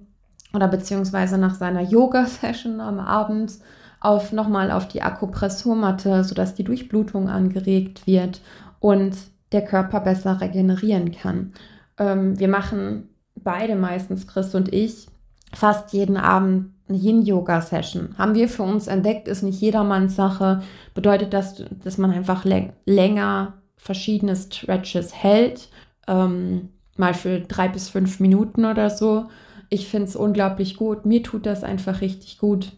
oder 0.52 0.68
beziehungsweise 0.68 1.36
nach 1.36 1.56
seiner 1.56 1.80
Yoga-Session 1.80 2.80
am 2.80 3.00
Abend 3.00 3.54
auf 3.98 4.30
nochmal 4.30 4.70
auf 4.70 4.86
die 4.86 5.02
Akupressurmatte, 5.02 6.22
sodass 6.22 6.54
die 6.54 6.62
Durchblutung 6.62 7.28
angeregt 7.28 8.06
wird 8.06 8.40
und 8.78 9.16
der 9.50 9.64
Körper 9.64 9.98
besser 9.98 10.40
regenerieren 10.40 11.10
kann. 11.10 11.54
Ähm, 11.98 12.38
wir 12.38 12.46
machen 12.46 13.08
beide 13.34 13.74
meistens, 13.74 14.28
Chris 14.28 14.54
und 14.54 14.72
ich, 14.72 15.08
fast 15.52 15.92
jeden 15.92 16.16
Abend 16.16 16.72
eine 16.88 16.98
Yin-Yoga-Session. 16.98 18.14
Haben 18.16 18.36
wir 18.36 18.48
für 18.48 18.62
uns 18.62 18.86
entdeckt, 18.86 19.26
ist 19.26 19.42
nicht 19.42 19.60
jedermanns 19.60 20.14
Sache. 20.14 20.62
Bedeutet 20.94 21.32
das, 21.32 21.64
dass 21.82 21.98
man 21.98 22.12
einfach 22.12 22.44
länger 22.86 23.54
verschiedene 23.84 24.34
Stretches 24.34 25.14
hält, 25.14 25.68
ähm, 26.08 26.70
mal 26.96 27.12
für 27.12 27.40
drei 27.40 27.68
bis 27.68 27.90
fünf 27.90 28.18
Minuten 28.18 28.64
oder 28.64 28.88
so. 28.88 29.26
Ich 29.68 29.88
finde 29.88 30.08
es 30.08 30.16
unglaublich 30.16 30.76
gut. 30.76 31.04
Mir 31.04 31.22
tut 31.22 31.44
das 31.44 31.64
einfach 31.64 32.00
richtig 32.00 32.38
gut 32.38 32.72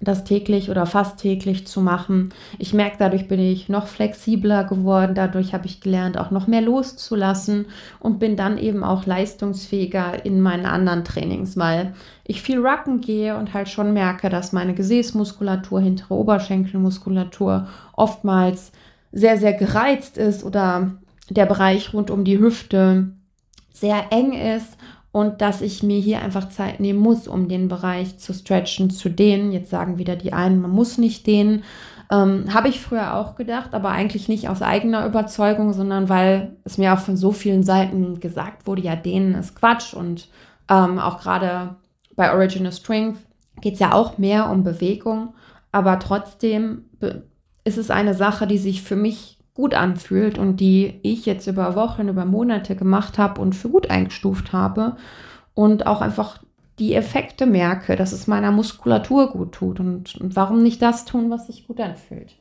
das 0.00 0.24
täglich 0.24 0.70
oder 0.70 0.84
fast 0.84 1.18
täglich 1.18 1.66
zu 1.66 1.80
machen. 1.80 2.28
Ich 2.58 2.74
merke, 2.74 2.96
dadurch 2.98 3.28
bin 3.28 3.40
ich 3.40 3.70
noch 3.70 3.86
flexibler 3.86 4.64
geworden, 4.64 5.14
dadurch 5.14 5.54
habe 5.54 5.66
ich 5.66 5.80
gelernt, 5.80 6.18
auch 6.18 6.30
noch 6.30 6.46
mehr 6.46 6.60
loszulassen 6.60 7.66
und 7.98 8.18
bin 8.18 8.36
dann 8.36 8.58
eben 8.58 8.84
auch 8.84 9.06
leistungsfähiger 9.06 10.24
in 10.26 10.42
meinen 10.42 10.66
anderen 10.66 11.04
Trainings, 11.04 11.56
weil 11.56 11.94
ich 12.24 12.42
viel 12.42 12.58
Rucken 12.58 13.00
gehe 13.00 13.38
und 13.38 13.54
halt 13.54 13.68
schon 13.68 13.94
merke, 13.94 14.28
dass 14.28 14.52
meine 14.52 14.74
Gesäßmuskulatur, 14.74 15.80
hintere 15.80 16.14
Oberschenkelmuskulatur 16.14 17.68
oftmals 17.94 18.72
sehr, 19.16 19.38
sehr 19.38 19.54
gereizt 19.54 20.18
ist 20.18 20.44
oder 20.44 20.92
der 21.30 21.46
Bereich 21.46 21.94
rund 21.94 22.10
um 22.10 22.24
die 22.24 22.38
Hüfte 22.38 23.12
sehr 23.72 24.12
eng 24.12 24.34
ist 24.34 24.76
und 25.10 25.40
dass 25.40 25.62
ich 25.62 25.82
mir 25.82 25.98
hier 25.98 26.20
einfach 26.20 26.50
Zeit 26.50 26.80
nehmen 26.80 26.98
muss, 26.98 27.26
um 27.26 27.48
den 27.48 27.68
Bereich 27.68 28.18
zu 28.18 28.34
stretchen, 28.34 28.90
zu 28.90 29.08
dehnen. 29.08 29.52
Jetzt 29.52 29.70
sagen 29.70 29.96
wieder 29.96 30.16
die 30.16 30.34
einen, 30.34 30.60
man 30.60 30.70
muss 30.70 30.98
nicht 30.98 31.26
dehnen. 31.26 31.64
Ähm, 32.12 32.52
Habe 32.52 32.68
ich 32.68 32.78
früher 32.82 33.14
auch 33.14 33.36
gedacht, 33.36 33.72
aber 33.72 33.88
eigentlich 33.88 34.28
nicht 34.28 34.50
aus 34.50 34.60
eigener 34.60 35.06
Überzeugung, 35.06 35.72
sondern 35.72 36.10
weil 36.10 36.54
es 36.64 36.76
mir 36.76 36.92
auch 36.92 36.98
von 36.98 37.16
so 37.16 37.32
vielen 37.32 37.62
Seiten 37.62 38.20
gesagt 38.20 38.66
wurde, 38.66 38.82
ja, 38.82 38.96
dehnen 38.96 39.34
ist 39.34 39.56
Quatsch. 39.56 39.94
Und 39.94 40.28
ähm, 40.68 40.98
auch 40.98 41.22
gerade 41.22 41.76
bei 42.16 42.34
Original 42.34 42.72
Strength 42.72 43.18
geht 43.62 43.74
es 43.74 43.80
ja 43.80 43.94
auch 43.94 44.18
mehr 44.18 44.50
um 44.50 44.62
Bewegung. 44.62 45.32
Aber 45.72 45.98
trotzdem 45.98 46.84
ist 47.66 47.78
es 47.78 47.90
eine 47.90 48.14
Sache, 48.14 48.46
die 48.46 48.58
sich 48.58 48.82
für 48.82 48.96
mich 48.96 49.38
gut 49.54 49.74
anfühlt 49.74 50.38
und 50.38 50.58
die 50.58 51.00
ich 51.02 51.26
jetzt 51.26 51.46
über 51.46 51.74
Wochen, 51.74 52.08
über 52.08 52.24
Monate 52.24 52.76
gemacht 52.76 53.18
habe 53.18 53.40
und 53.40 53.54
für 53.54 53.68
gut 53.68 53.90
eingestuft 53.90 54.52
habe 54.52 54.96
und 55.54 55.86
auch 55.86 56.00
einfach 56.00 56.42
die 56.78 56.94
Effekte 56.94 57.46
merke, 57.46 57.96
dass 57.96 58.12
es 58.12 58.26
meiner 58.26 58.52
Muskulatur 58.52 59.30
gut 59.30 59.52
tut 59.52 59.80
und, 59.80 60.14
und 60.16 60.36
warum 60.36 60.62
nicht 60.62 60.82
das 60.82 61.06
tun, 61.06 61.30
was 61.30 61.46
sich 61.46 61.66
gut 61.66 61.80
anfühlt. 61.80 62.36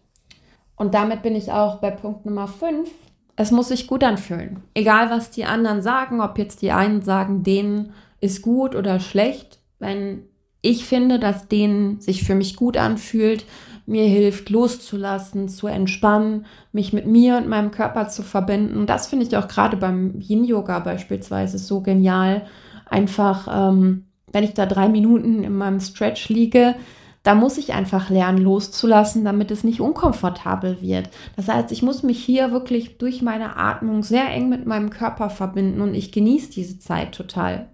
Und 0.76 0.94
damit 0.94 1.22
bin 1.24 1.36
ich 1.36 1.52
auch 1.52 1.78
bei 1.80 1.90
Punkt 1.90 2.26
Nummer 2.26 2.48
5. 2.48 2.90
Es 3.38 3.52
muss 3.52 3.70
sich 3.70 3.88
gut 3.88 4.04
anfühlen. 4.04 4.62
Egal, 4.74 5.10
was 5.10 5.32
die 5.32 5.46
anderen 5.46 5.82
sagen, 5.82 6.22
ob 6.22 6.38
jetzt 6.38 6.62
die 6.62 6.72
einen 6.72 7.02
sagen, 7.02 7.44
denen 7.44 7.94
ist 8.20 8.42
gut 8.42 8.76
oder 8.76 9.00
schlecht. 9.00 9.60
Wenn 9.80 10.24
ich 10.62 10.86
finde, 10.86 11.18
dass 11.18 11.48
denen 11.48 12.02
sich 12.02 12.26
für 12.26 12.36
mich 12.36 12.58
gut 12.58 12.76
anfühlt, 12.76 13.46
mir 13.86 14.06
hilft 14.06 14.50
loszulassen, 14.50 15.48
zu 15.48 15.68
entspannen, 15.68 16.46
mich 16.72 16.94
mit 16.94 17.06
mir 17.06 17.38
und 17.38 17.48
meinem 17.48 17.72
Körper 17.72 18.08
zu 18.08 18.24
verbinden. 18.24 18.86
Das 18.86 19.08
finde 19.08 19.26
ich 19.26 19.38
auch 19.38 19.48
gerade 19.48 19.78
beim 19.78 20.20
Yin-Yoga 20.20 20.80
beispielsweise 20.80 21.58
so 21.58 21.82
genial. 21.82 22.46
Einfach, 22.86 23.48
ähm, 23.52 24.06
wenn 24.32 24.44
ich 24.44 24.54
da 24.54 24.66
drei 24.66 24.90
Minuten 24.90 25.44
in 25.44 25.56
meinem 25.56 25.80
Stretch 25.80 26.30
liege, 26.30 26.76
da 27.26 27.34
muss 27.34 27.58
ich 27.58 27.74
einfach 27.74 28.12
lernen, 28.12 28.38
loszulassen, 28.38 29.26
damit 29.26 29.50
es 29.50 29.64
nicht 29.64 29.82
unkomfortabel 29.82 30.82
wird. 30.82 31.10
Das 31.36 31.48
heißt, 31.48 31.72
ich 31.72 31.82
muss 31.82 32.04
mich 32.04 32.24
hier 32.24 32.52
wirklich 32.52 33.00
durch 33.00 33.24
meine 33.24 33.58
Atmung 33.58 34.04
sehr 34.04 34.30
eng 34.30 34.48
mit 34.48 34.68
meinem 34.68 34.92
Körper 34.92 35.32
verbinden 35.32 35.82
und 35.82 35.96
ich 35.96 36.12
genieße 36.12 36.52
diese 36.52 36.78
Zeit 36.78 37.14
total. 37.14 37.70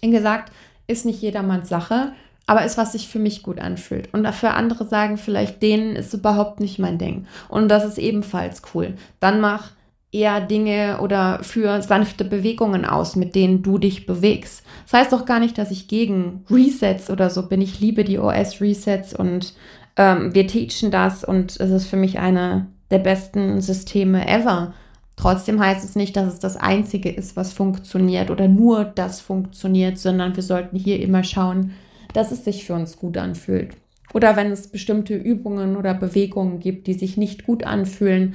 Wie 0.00 0.10
gesagt, 0.10 0.50
ist 0.86 1.04
nicht 1.04 1.20
jedermanns 1.20 1.68
Sache 1.68 2.12
aber 2.46 2.64
ist, 2.64 2.78
was 2.78 2.92
sich 2.92 3.08
für 3.08 3.18
mich 3.18 3.42
gut 3.42 3.58
anfühlt. 3.58 4.12
Und 4.14 4.22
dafür 4.22 4.54
andere 4.54 4.86
sagen 4.86 5.16
vielleicht, 5.18 5.62
denen 5.62 5.96
ist 5.96 6.14
überhaupt 6.14 6.60
nicht 6.60 6.78
mein 6.78 6.98
Ding. 6.98 7.26
Und 7.48 7.68
das 7.68 7.84
ist 7.84 7.98
ebenfalls 7.98 8.62
cool. 8.74 8.94
Dann 9.20 9.40
mach 9.40 9.70
eher 10.12 10.40
Dinge 10.40 10.98
oder 11.00 11.40
für 11.42 11.82
sanfte 11.82 12.24
Bewegungen 12.24 12.84
aus, 12.84 13.16
mit 13.16 13.34
denen 13.34 13.62
du 13.62 13.78
dich 13.78 14.06
bewegst. 14.06 14.62
Das 14.84 15.00
heißt 15.00 15.12
doch 15.12 15.26
gar 15.26 15.40
nicht, 15.40 15.58
dass 15.58 15.70
ich 15.70 15.88
gegen 15.88 16.44
Resets 16.48 17.10
oder 17.10 17.28
so 17.30 17.48
bin. 17.48 17.60
Ich 17.60 17.80
liebe 17.80 18.04
die 18.04 18.18
OS-Resets 18.18 19.14
und 19.14 19.54
ähm, 19.96 20.34
wir 20.34 20.46
teachen 20.46 20.90
das 20.90 21.24
und 21.24 21.58
es 21.58 21.70
ist 21.70 21.86
für 21.86 21.96
mich 21.96 22.18
eine 22.18 22.66
der 22.90 22.98
besten 22.98 23.60
Systeme 23.60 24.28
ever. 24.28 24.72
Trotzdem 25.16 25.60
heißt 25.60 25.84
es 25.84 25.96
nicht, 25.96 26.16
dass 26.16 26.32
es 26.32 26.38
das 26.38 26.56
Einzige 26.56 27.10
ist, 27.10 27.36
was 27.36 27.52
funktioniert 27.52 28.30
oder 28.30 28.48
nur 28.48 28.84
das 28.84 29.20
funktioniert, 29.20 29.98
sondern 29.98 30.36
wir 30.36 30.42
sollten 30.42 30.76
hier 30.76 31.00
immer 31.00 31.24
schauen, 31.24 31.72
dass 32.16 32.32
es 32.32 32.44
sich 32.44 32.64
für 32.64 32.74
uns 32.74 32.96
gut 32.96 33.18
anfühlt. 33.18 33.76
Oder 34.14 34.36
wenn 34.36 34.50
es 34.50 34.68
bestimmte 34.68 35.14
Übungen 35.14 35.76
oder 35.76 35.92
Bewegungen 35.92 36.60
gibt, 36.60 36.86
die 36.86 36.94
sich 36.94 37.16
nicht 37.16 37.44
gut 37.44 37.64
anfühlen, 37.64 38.34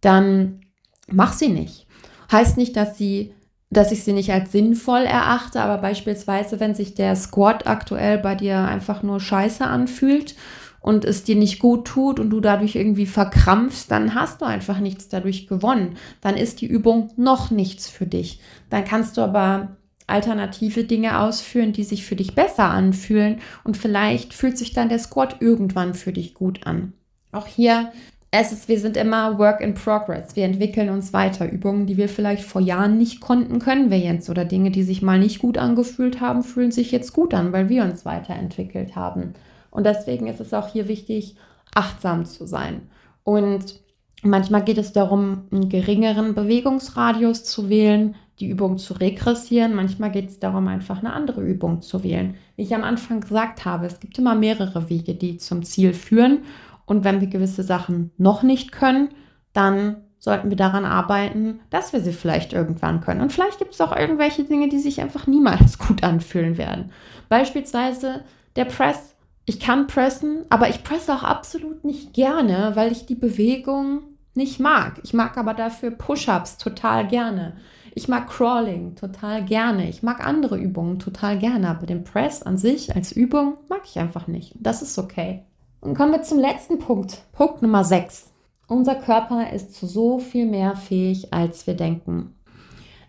dann 0.00 0.62
mach 1.06 1.32
sie 1.32 1.48
nicht. 1.48 1.86
Heißt 2.32 2.56
nicht, 2.56 2.76
dass 2.76 2.98
sie 2.98 3.32
dass 3.72 3.92
ich 3.92 4.02
sie 4.02 4.12
nicht 4.12 4.32
als 4.32 4.50
sinnvoll 4.50 5.02
erachte, 5.02 5.60
aber 5.60 5.80
beispielsweise, 5.80 6.58
wenn 6.58 6.74
sich 6.74 6.94
der 6.94 7.14
Squat 7.14 7.68
aktuell 7.68 8.18
bei 8.18 8.34
dir 8.34 8.58
einfach 8.58 9.04
nur 9.04 9.20
scheiße 9.20 9.64
anfühlt 9.64 10.34
und 10.80 11.04
es 11.04 11.22
dir 11.22 11.36
nicht 11.36 11.60
gut 11.60 11.86
tut 11.86 12.18
und 12.18 12.30
du 12.30 12.40
dadurch 12.40 12.74
irgendwie 12.74 13.06
verkrampfst, 13.06 13.88
dann 13.88 14.16
hast 14.16 14.40
du 14.40 14.44
einfach 14.44 14.80
nichts 14.80 15.08
dadurch 15.08 15.46
gewonnen. 15.46 15.96
Dann 16.20 16.36
ist 16.36 16.60
die 16.60 16.66
Übung 16.66 17.12
noch 17.16 17.52
nichts 17.52 17.88
für 17.88 18.06
dich. 18.06 18.40
Dann 18.70 18.84
kannst 18.84 19.16
du 19.16 19.20
aber 19.20 19.76
alternative 20.10 20.84
Dinge 20.84 21.20
ausführen, 21.20 21.72
die 21.72 21.84
sich 21.84 22.04
für 22.04 22.16
dich 22.16 22.34
besser 22.34 22.64
anfühlen 22.64 23.40
und 23.64 23.76
vielleicht 23.76 24.34
fühlt 24.34 24.58
sich 24.58 24.72
dann 24.72 24.88
der 24.88 24.98
Squat 24.98 25.36
irgendwann 25.40 25.94
für 25.94 26.12
dich 26.12 26.34
gut 26.34 26.66
an. 26.66 26.92
Auch 27.32 27.46
hier 27.46 27.92
es 28.32 28.52
ist, 28.52 28.68
wir 28.68 28.78
sind 28.78 28.96
immer 28.96 29.38
Work 29.38 29.60
in 29.60 29.74
Progress. 29.74 30.36
Wir 30.36 30.44
entwickeln 30.44 30.88
uns 30.88 31.12
weiter. 31.12 31.50
Übungen, 31.50 31.86
die 31.86 31.96
wir 31.96 32.08
vielleicht 32.08 32.44
vor 32.44 32.60
Jahren 32.60 32.96
nicht 32.96 33.20
konnten, 33.20 33.58
können 33.58 33.90
wir 33.90 33.98
jetzt. 33.98 34.30
Oder 34.30 34.44
Dinge, 34.44 34.70
die 34.70 34.84
sich 34.84 35.02
mal 35.02 35.18
nicht 35.18 35.40
gut 35.40 35.58
angefühlt 35.58 36.20
haben, 36.20 36.44
fühlen 36.44 36.70
sich 36.70 36.92
jetzt 36.92 37.12
gut 37.12 37.34
an, 37.34 37.52
weil 37.52 37.68
wir 37.68 37.82
uns 37.82 38.04
weiterentwickelt 38.04 38.94
haben. 38.94 39.34
Und 39.70 39.84
deswegen 39.84 40.28
ist 40.28 40.40
es 40.40 40.54
auch 40.54 40.68
hier 40.68 40.86
wichtig, 40.86 41.34
achtsam 41.74 42.24
zu 42.24 42.46
sein. 42.46 42.82
Und 43.24 43.80
manchmal 44.22 44.62
geht 44.62 44.78
es 44.78 44.92
darum, 44.92 45.48
einen 45.50 45.68
geringeren 45.68 46.34
Bewegungsradius 46.36 47.42
zu 47.42 47.68
wählen, 47.68 48.14
die 48.40 48.48
Übung 48.48 48.78
zu 48.78 48.94
regressieren. 48.94 49.74
Manchmal 49.74 50.10
geht 50.10 50.28
es 50.28 50.38
darum, 50.38 50.66
einfach 50.68 50.98
eine 50.98 51.12
andere 51.12 51.42
Übung 51.42 51.82
zu 51.82 52.02
wählen. 52.02 52.34
Wie 52.56 52.62
ich 52.62 52.74
am 52.74 52.84
Anfang 52.84 53.20
gesagt 53.20 53.64
habe, 53.64 53.86
es 53.86 54.00
gibt 54.00 54.18
immer 54.18 54.34
mehrere 54.34 54.88
Wege, 54.88 55.14
die 55.14 55.36
zum 55.36 55.62
Ziel 55.62 55.92
führen. 55.92 56.40
Und 56.86 57.04
wenn 57.04 57.20
wir 57.20 57.28
gewisse 57.28 57.62
Sachen 57.62 58.10
noch 58.16 58.42
nicht 58.42 58.72
können, 58.72 59.10
dann 59.52 59.96
sollten 60.18 60.50
wir 60.50 60.56
daran 60.56 60.84
arbeiten, 60.84 61.60
dass 61.70 61.92
wir 61.92 62.00
sie 62.00 62.12
vielleicht 62.12 62.52
irgendwann 62.52 63.00
können. 63.00 63.20
Und 63.20 63.32
vielleicht 63.32 63.58
gibt 63.58 63.74
es 63.74 63.80
auch 63.80 63.96
irgendwelche 63.96 64.44
Dinge, 64.44 64.68
die 64.68 64.78
sich 64.78 65.00
einfach 65.00 65.26
niemals 65.26 65.78
gut 65.86 66.02
anfühlen 66.02 66.58
werden. 66.58 66.92
Beispielsweise 67.28 68.24
der 68.56 68.64
Press. 68.64 69.14
Ich 69.46 69.58
kann 69.58 69.86
pressen, 69.86 70.44
aber 70.50 70.68
ich 70.68 70.84
presse 70.84 71.12
auch 71.12 71.24
absolut 71.24 71.84
nicht 71.84 72.12
gerne, 72.12 72.72
weil 72.74 72.92
ich 72.92 73.06
die 73.06 73.14
Bewegung 73.14 74.02
nicht 74.34 74.60
mag. 74.60 75.00
Ich 75.02 75.12
mag 75.12 75.36
aber 75.38 75.54
dafür 75.54 75.90
Push-ups 75.90 76.58
total 76.58 77.08
gerne. 77.08 77.56
Ich 77.94 78.08
mag 78.08 78.28
Crawling 78.28 78.94
total 78.94 79.44
gerne. 79.44 79.88
Ich 79.88 80.02
mag 80.02 80.24
andere 80.26 80.56
Übungen 80.58 80.98
total 80.98 81.38
gerne, 81.38 81.68
aber 81.68 81.86
den 81.86 82.04
Press 82.04 82.42
an 82.42 82.56
sich 82.56 82.94
als 82.94 83.12
Übung 83.12 83.54
mag 83.68 83.82
ich 83.84 83.98
einfach 83.98 84.26
nicht. 84.26 84.54
Das 84.58 84.82
ist 84.82 84.98
okay. 84.98 85.42
Und 85.80 85.94
kommen 85.94 86.12
wir 86.12 86.22
zum 86.22 86.38
letzten 86.38 86.78
Punkt. 86.78 87.22
Punkt 87.32 87.62
Nummer 87.62 87.84
6. 87.84 88.30
Unser 88.66 88.94
Körper 88.94 89.52
ist 89.52 89.74
zu 89.74 89.86
so 89.86 90.18
viel 90.18 90.46
mehr 90.46 90.76
fähig, 90.76 91.32
als 91.32 91.66
wir 91.66 91.74
denken. 91.74 92.34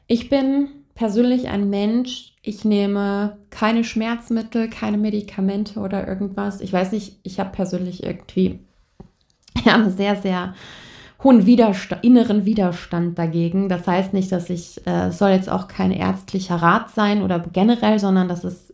Ich 0.07 0.29
bin 0.29 0.69
persönlich 0.95 1.50
ein 1.50 1.69
Mensch, 1.69 2.33
ich 2.41 2.65
nehme 2.65 3.38
keine 3.50 3.83
Schmerzmittel, 3.83 4.69
keine 4.69 4.97
Medikamente 4.97 5.79
oder 5.79 6.07
irgendwas. 6.07 6.61
Ich 6.61 6.73
weiß 6.73 6.91
nicht, 6.91 7.19
ich 7.23 7.39
habe 7.39 7.51
persönlich 7.51 8.03
irgendwie 8.03 8.59
ja, 9.65 9.75
eine 9.75 9.91
sehr, 9.91 10.15
sehr 10.15 10.55
hohen 11.24 11.46
Widerstand, 11.46 12.04
inneren 12.04 12.46
Widerstand 12.46 13.18
dagegen. 13.18 13.70
Das 13.70 13.88
heißt 13.88 14.13
nicht, 14.13 14.32
dass 14.32 14.50
ich, 14.50 14.86
äh, 14.88 15.12
soll 15.12 15.30
jetzt 15.32 15.50
auch 15.50 15.68
kein 15.68 15.92
ärztlicher 15.92 16.56
Rat 16.56 16.90
sein 16.92 17.22
oder 17.22 17.40
generell, 17.40 18.00
sondern 18.00 18.28
das 18.28 18.44
ist, 18.44 18.74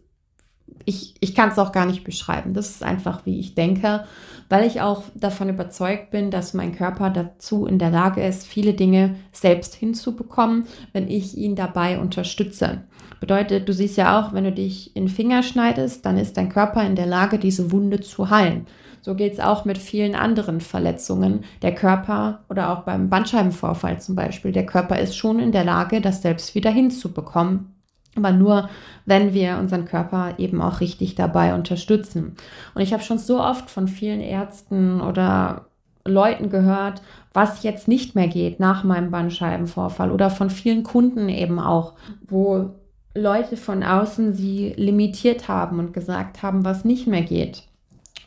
ich, 0.86 1.16
ich 1.20 1.36
kann 1.36 1.50
es 1.50 1.60
auch 1.60 1.74
gar 1.74 1.86
nicht 1.86 2.04
beschreiben. 2.06 2.54
Das 2.54 2.70
ist 2.70 2.84
einfach, 2.84 3.26
wie 3.26 3.40
ich 3.40 3.56
denke, 3.56 4.06
weil 4.50 4.66
ich 4.66 4.80
auch 4.80 5.04
davon 5.16 5.50
überzeugt 5.50 6.12
bin, 6.12 6.32
dass 6.32 6.54
mein 6.54 6.74
Körper 6.74 7.10
dazu 7.10 7.66
in 7.66 7.80
der 7.80 7.90
Lage 7.90 8.24
ist, 8.26 8.48
viele 8.48 8.74
Dinge 8.74 9.16
selbst 9.34 9.76
hinzubekommen, 9.76 10.66
wenn 10.94 11.10
ich 11.10 11.38
ihn 11.38 11.56
dabei 11.56 12.00
unterstütze. 12.00 12.84
Bedeutet, 13.20 13.68
du 13.68 13.74
siehst 13.74 13.98
ja 13.98 14.20
auch, 14.20 14.34
wenn 14.34 14.46
du 14.46 14.52
dich 14.54 14.96
in 14.96 15.06
den 15.06 15.10
Finger 15.10 15.44
schneidest, 15.44 16.06
dann 16.06 16.18
ist 16.18 16.38
dein 16.38 16.50
Körper 16.50 16.86
in 16.86 16.96
der 16.96 17.08
Lage, 17.08 17.40
diese 17.40 17.72
Wunde 17.72 18.00
zu 18.00 18.30
heilen. 18.30 18.68
So 19.08 19.16
geht 19.16 19.32
es 19.32 19.40
auch 19.40 19.64
mit 19.64 19.78
vielen 19.78 20.16
anderen 20.16 20.60
Verletzungen. 20.60 21.46
Der 21.62 21.74
Körper 21.74 22.40
oder 22.50 22.74
auch 22.74 22.82
beim 22.82 23.10
Bandscheibenvorfall 23.10 24.02
zum 24.02 24.16
Beispiel, 24.16 24.52
der 24.52 24.66
Körper 24.66 25.00
ist 25.00 25.16
schon 25.16 25.40
in 25.40 25.54
der 25.54 25.64
Lage, 25.64 26.02
das 26.02 26.22
selbst 26.22 26.56
wieder 26.56 26.70
hinzubekommen. 26.72 27.74
Aber 28.18 28.34
nur, 28.34 28.70
wenn 29.06 29.34
wir 29.34 29.60
unseren 29.60 29.86
Körper 29.86 30.34
eben 30.40 30.62
auch 30.62 30.82
richtig 30.82 31.16
dabei 31.16 31.56
unterstützen. 31.56 32.36
Und 32.76 32.82
ich 32.82 32.92
habe 32.92 33.02
schon 33.02 33.18
so 33.18 33.40
oft 33.40 33.70
von 33.70 33.88
vielen 33.88 34.20
Ärzten 34.20 35.00
oder 35.00 35.68
Leuten 36.04 36.50
gehört, 36.50 37.02
was 37.32 37.64
jetzt 37.64 37.88
nicht 37.88 38.14
mehr 38.14 38.28
geht 38.28 38.60
nach 38.60 38.84
meinem 38.84 39.10
Bandscheibenvorfall 39.10 40.12
oder 40.12 40.30
von 40.30 40.50
vielen 40.50 40.84
Kunden 40.84 41.30
eben 41.30 41.62
auch, 41.62 41.94
wo 42.28 42.72
Leute 43.16 43.56
von 43.56 43.84
außen 43.84 44.34
sie 44.34 44.74
limitiert 44.76 45.48
haben 45.48 45.80
und 45.80 45.94
gesagt 45.94 46.44
haben, 46.44 46.66
was 46.66 46.84
nicht 46.84 47.08
mehr 47.08 47.22
geht. 47.22 47.64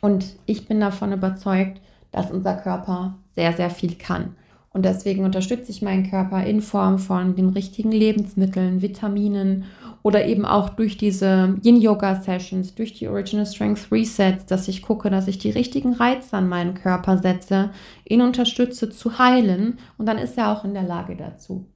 Und 0.01 0.35
ich 0.45 0.67
bin 0.67 0.79
davon 0.79 1.13
überzeugt, 1.13 1.79
dass 2.11 2.31
unser 2.31 2.55
Körper 2.55 3.19
sehr, 3.35 3.53
sehr 3.53 3.69
viel 3.69 3.95
kann. 3.95 4.35
Und 4.73 4.85
deswegen 4.85 5.25
unterstütze 5.25 5.71
ich 5.71 5.81
meinen 5.81 6.09
Körper 6.09 6.43
in 6.43 6.61
Form 6.61 6.97
von 6.97 7.35
den 7.35 7.49
richtigen 7.49 7.91
Lebensmitteln, 7.91 8.81
Vitaminen 8.81 9.65
oder 10.01 10.25
eben 10.25 10.45
auch 10.45 10.69
durch 10.69 10.97
diese 10.97 11.57
Yin-Yoga-Sessions, 11.61 12.75
durch 12.75 12.93
die 12.93 13.07
Original 13.07 13.45
Strength 13.45 13.91
Resets, 13.91 14.45
dass 14.45 14.67
ich 14.67 14.81
gucke, 14.81 15.09
dass 15.09 15.27
ich 15.27 15.37
die 15.37 15.51
richtigen 15.51 15.93
Reize 15.93 16.37
an 16.37 16.47
meinen 16.47 16.73
Körper 16.73 17.17
setze, 17.17 17.71
ihn 18.07 18.21
unterstütze 18.21 18.89
zu 18.89 19.19
heilen 19.19 19.77
und 19.97 20.05
dann 20.05 20.17
ist 20.17 20.37
er 20.37 20.51
auch 20.51 20.63
in 20.63 20.73
der 20.73 20.83
Lage 20.83 21.15
dazu. 21.15 21.67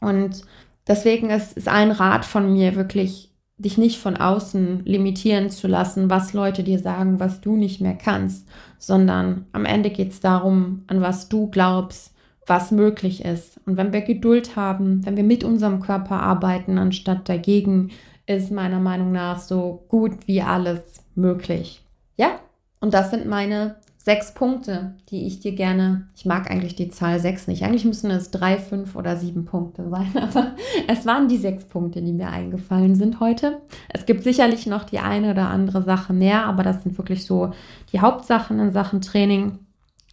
Und 0.00 0.42
deswegen 0.86 1.30
ist, 1.30 1.56
ist 1.56 1.68
ein 1.68 1.90
Rat 1.90 2.26
von 2.26 2.52
mir 2.52 2.76
wirklich 2.76 3.33
dich 3.56 3.78
nicht 3.78 3.98
von 3.98 4.16
außen 4.16 4.84
limitieren 4.84 5.50
zu 5.50 5.68
lassen, 5.68 6.10
was 6.10 6.32
Leute 6.32 6.64
dir 6.64 6.78
sagen, 6.78 7.20
was 7.20 7.40
du 7.40 7.56
nicht 7.56 7.80
mehr 7.80 7.94
kannst, 7.94 8.48
sondern 8.78 9.46
am 9.52 9.64
Ende 9.64 9.90
geht 9.90 10.10
es 10.10 10.20
darum, 10.20 10.82
an 10.88 11.00
was 11.00 11.28
du 11.28 11.48
glaubst, 11.48 12.12
was 12.46 12.72
möglich 12.72 13.24
ist. 13.24 13.60
Und 13.64 13.76
wenn 13.76 13.92
wir 13.92 14.02
Geduld 14.02 14.56
haben, 14.56 15.04
wenn 15.06 15.16
wir 15.16 15.24
mit 15.24 15.44
unserem 15.44 15.80
Körper 15.80 16.20
arbeiten, 16.20 16.78
anstatt 16.78 17.28
dagegen, 17.28 17.90
ist 18.26 18.50
meiner 18.50 18.80
Meinung 18.80 19.12
nach 19.12 19.38
so 19.38 19.84
gut 19.88 20.26
wie 20.26 20.42
alles 20.42 20.82
möglich. 21.14 21.84
Ja, 22.16 22.40
und 22.80 22.92
das 22.92 23.10
sind 23.10 23.26
meine 23.26 23.76
sechs 24.04 24.34
Punkte, 24.34 24.94
die 25.08 25.26
ich 25.26 25.40
dir 25.40 25.52
gerne, 25.52 26.08
ich 26.14 26.26
mag 26.26 26.50
eigentlich 26.50 26.76
die 26.76 26.90
Zahl 26.90 27.20
sechs 27.20 27.46
nicht, 27.46 27.64
eigentlich 27.64 27.86
müssen 27.86 28.10
es 28.10 28.30
drei, 28.30 28.58
fünf 28.58 28.96
oder 28.96 29.16
sieben 29.16 29.46
Punkte 29.46 29.88
sein, 29.88 30.12
aber 30.20 30.52
es 30.86 31.06
waren 31.06 31.26
die 31.26 31.38
sechs 31.38 31.64
Punkte, 31.64 32.02
die 32.02 32.12
mir 32.12 32.28
eingefallen 32.28 32.96
sind 32.96 33.18
heute. 33.20 33.62
Es 33.88 34.04
gibt 34.04 34.22
sicherlich 34.22 34.66
noch 34.66 34.84
die 34.84 34.98
eine 34.98 35.30
oder 35.30 35.48
andere 35.48 35.82
Sache 35.82 36.12
mehr, 36.12 36.44
aber 36.44 36.62
das 36.62 36.82
sind 36.82 36.98
wirklich 36.98 37.24
so 37.24 37.52
die 37.92 38.00
Hauptsachen 38.00 38.60
in 38.60 38.72
Sachen 38.72 39.00
Training. 39.00 39.58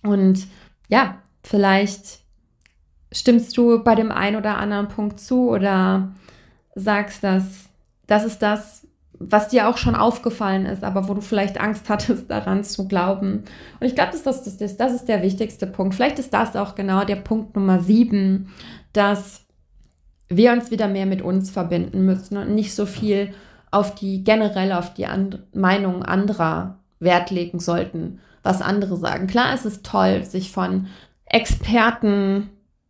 Und 0.03 0.47
ja, 0.87 1.17
vielleicht 1.43 2.19
stimmst 3.11 3.57
du 3.57 3.83
bei 3.83 3.95
dem 3.95 4.09
einen 4.09 4.37
oder 4.37 4.57
anderen 4.57 4.87
Punkt 4.87 5.19
zu 5.19 5.49
oder 5.49 6.13
sagst, 6.75 7.25
dass 7.25 7.65
das 8.07 8.23
ist 8.23 8.41
das, 8.41 8.87
was 9.29 9.49
dir 9.49 9.67
auch 9.67 9.77
schon 9.77 9.95
aufgefallen 9.95 10.65
ist, 10.65 10.83
aber 10.83 11.07
wo 11.07 11.13
du 11.13 11.21
vielleicht 11.21 11.59
Angst 11.59 11.89
hattest, 11.89 12.29
daran 12.31 12.63
zu 12.63 12.87
glauben. 12.87 13.43
Und 13.79 13.87
ich 13.87 13.95
glaube, 13.95 14.11
das, 14.11 14.23
das, 14.23 14.47
ist, 14.47 14.77
das 14.77 14.93
ist 14.93 15.05
der 15.05 15.21
wichtigste 15.21 15.67
Punkt. 15.67 15.95
Vielleicht 15.95 16.19
ist 16.19 16.33
das 16.33 16.55
auch 16.55 16.75
genau 16.75 17.03
der 17.03 17.17
Punkt 17.17 17.55
Nummer 17.55 17.79
sieben, 17.79 18.51
dass 18.93 19.45
wir 20.29 20.53
uns 20.53 20.71
wieder 20.71 20.87
mehr 20.87 21.05
mit 21.05 21.21
uns 21.21 21.51
verbinden 21.51 22.05
müssen 22.05 22.37
und 22.37 22.55
nicht 22.55 22.73
so 22.73 22.85
viel 22.85 23.33
auf 23.69 23.95
die 23.95 24.23
generell 24.23 24.71
auf 24.73 24.93
die 24.93 25.05
And 25.05 25.39
Meinung 25.53 26.03
anderer 26.03 26.79
Wert 26.99 27.31
legen 27.31 27.59
sollten, 27.59 28.19
was 28.43 28.61
andere 28.61 28.97
sagen. 28.97 29.27
Klar, 29.27 29.53
es 29.53 29.65
ist 29.65 29.85
toll, 29.85 30.23
sich 30.23 30.51
von 30.51 30.87
Experten 31.25 32.49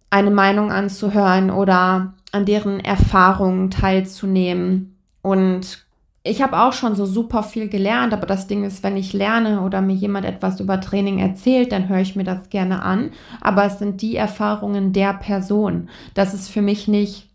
eine 0.10 0.32
Meinung 0.32 0.72
anzuhören 0.72 1.52
oder 1.52 2.14
an 2.32 2.46
deren 2.46 2.80
Erfahrungen 2.80 3.70
teilzunehmen 3.70 4.98
und 5.22 5.86
ich 6.24 6.42
habe 6.42 6.60
auch 6.60 6.74
schon 6.74 6.96
so 6.96 7.05
super 7.05 7.42
viel 7.42 7.68
gelernt, 7.68 8.14
aber 8.14 8.27
das 8.27 8.46
Ding 8.46 8.64
ist, 8.64 8.84
wenn 8.84 8.96
ich 8.96 9.12
lerne 9.12 9.62
oder 9.62 9.81
mir 9.81 9.96
jemand 9.96 10.25
etwas 10.25 10.60
über 10.60 10.79
Training 10.79 11.18
erzählt, 11.18 11.72
dann 11.72 11.90
höre 11.90 12.01
ich 12.01 12.16
mir 12.16 12.24
das 12.24 12.50
gerne 12.50 12.84
an. 12.84 13.12
Aber 13.40 13.66
es 13.66 13.79
sind 13.79 14.03
die 14.03 14.16
Erfahrungen 14.16 14.94
der 14.94 15.16
Person. 15.16 15.90
Das 16.14 16.36
ist 16.36 16.50
für 16.50 16.62
mich 16.62 16.88
nicht 16.88 17.27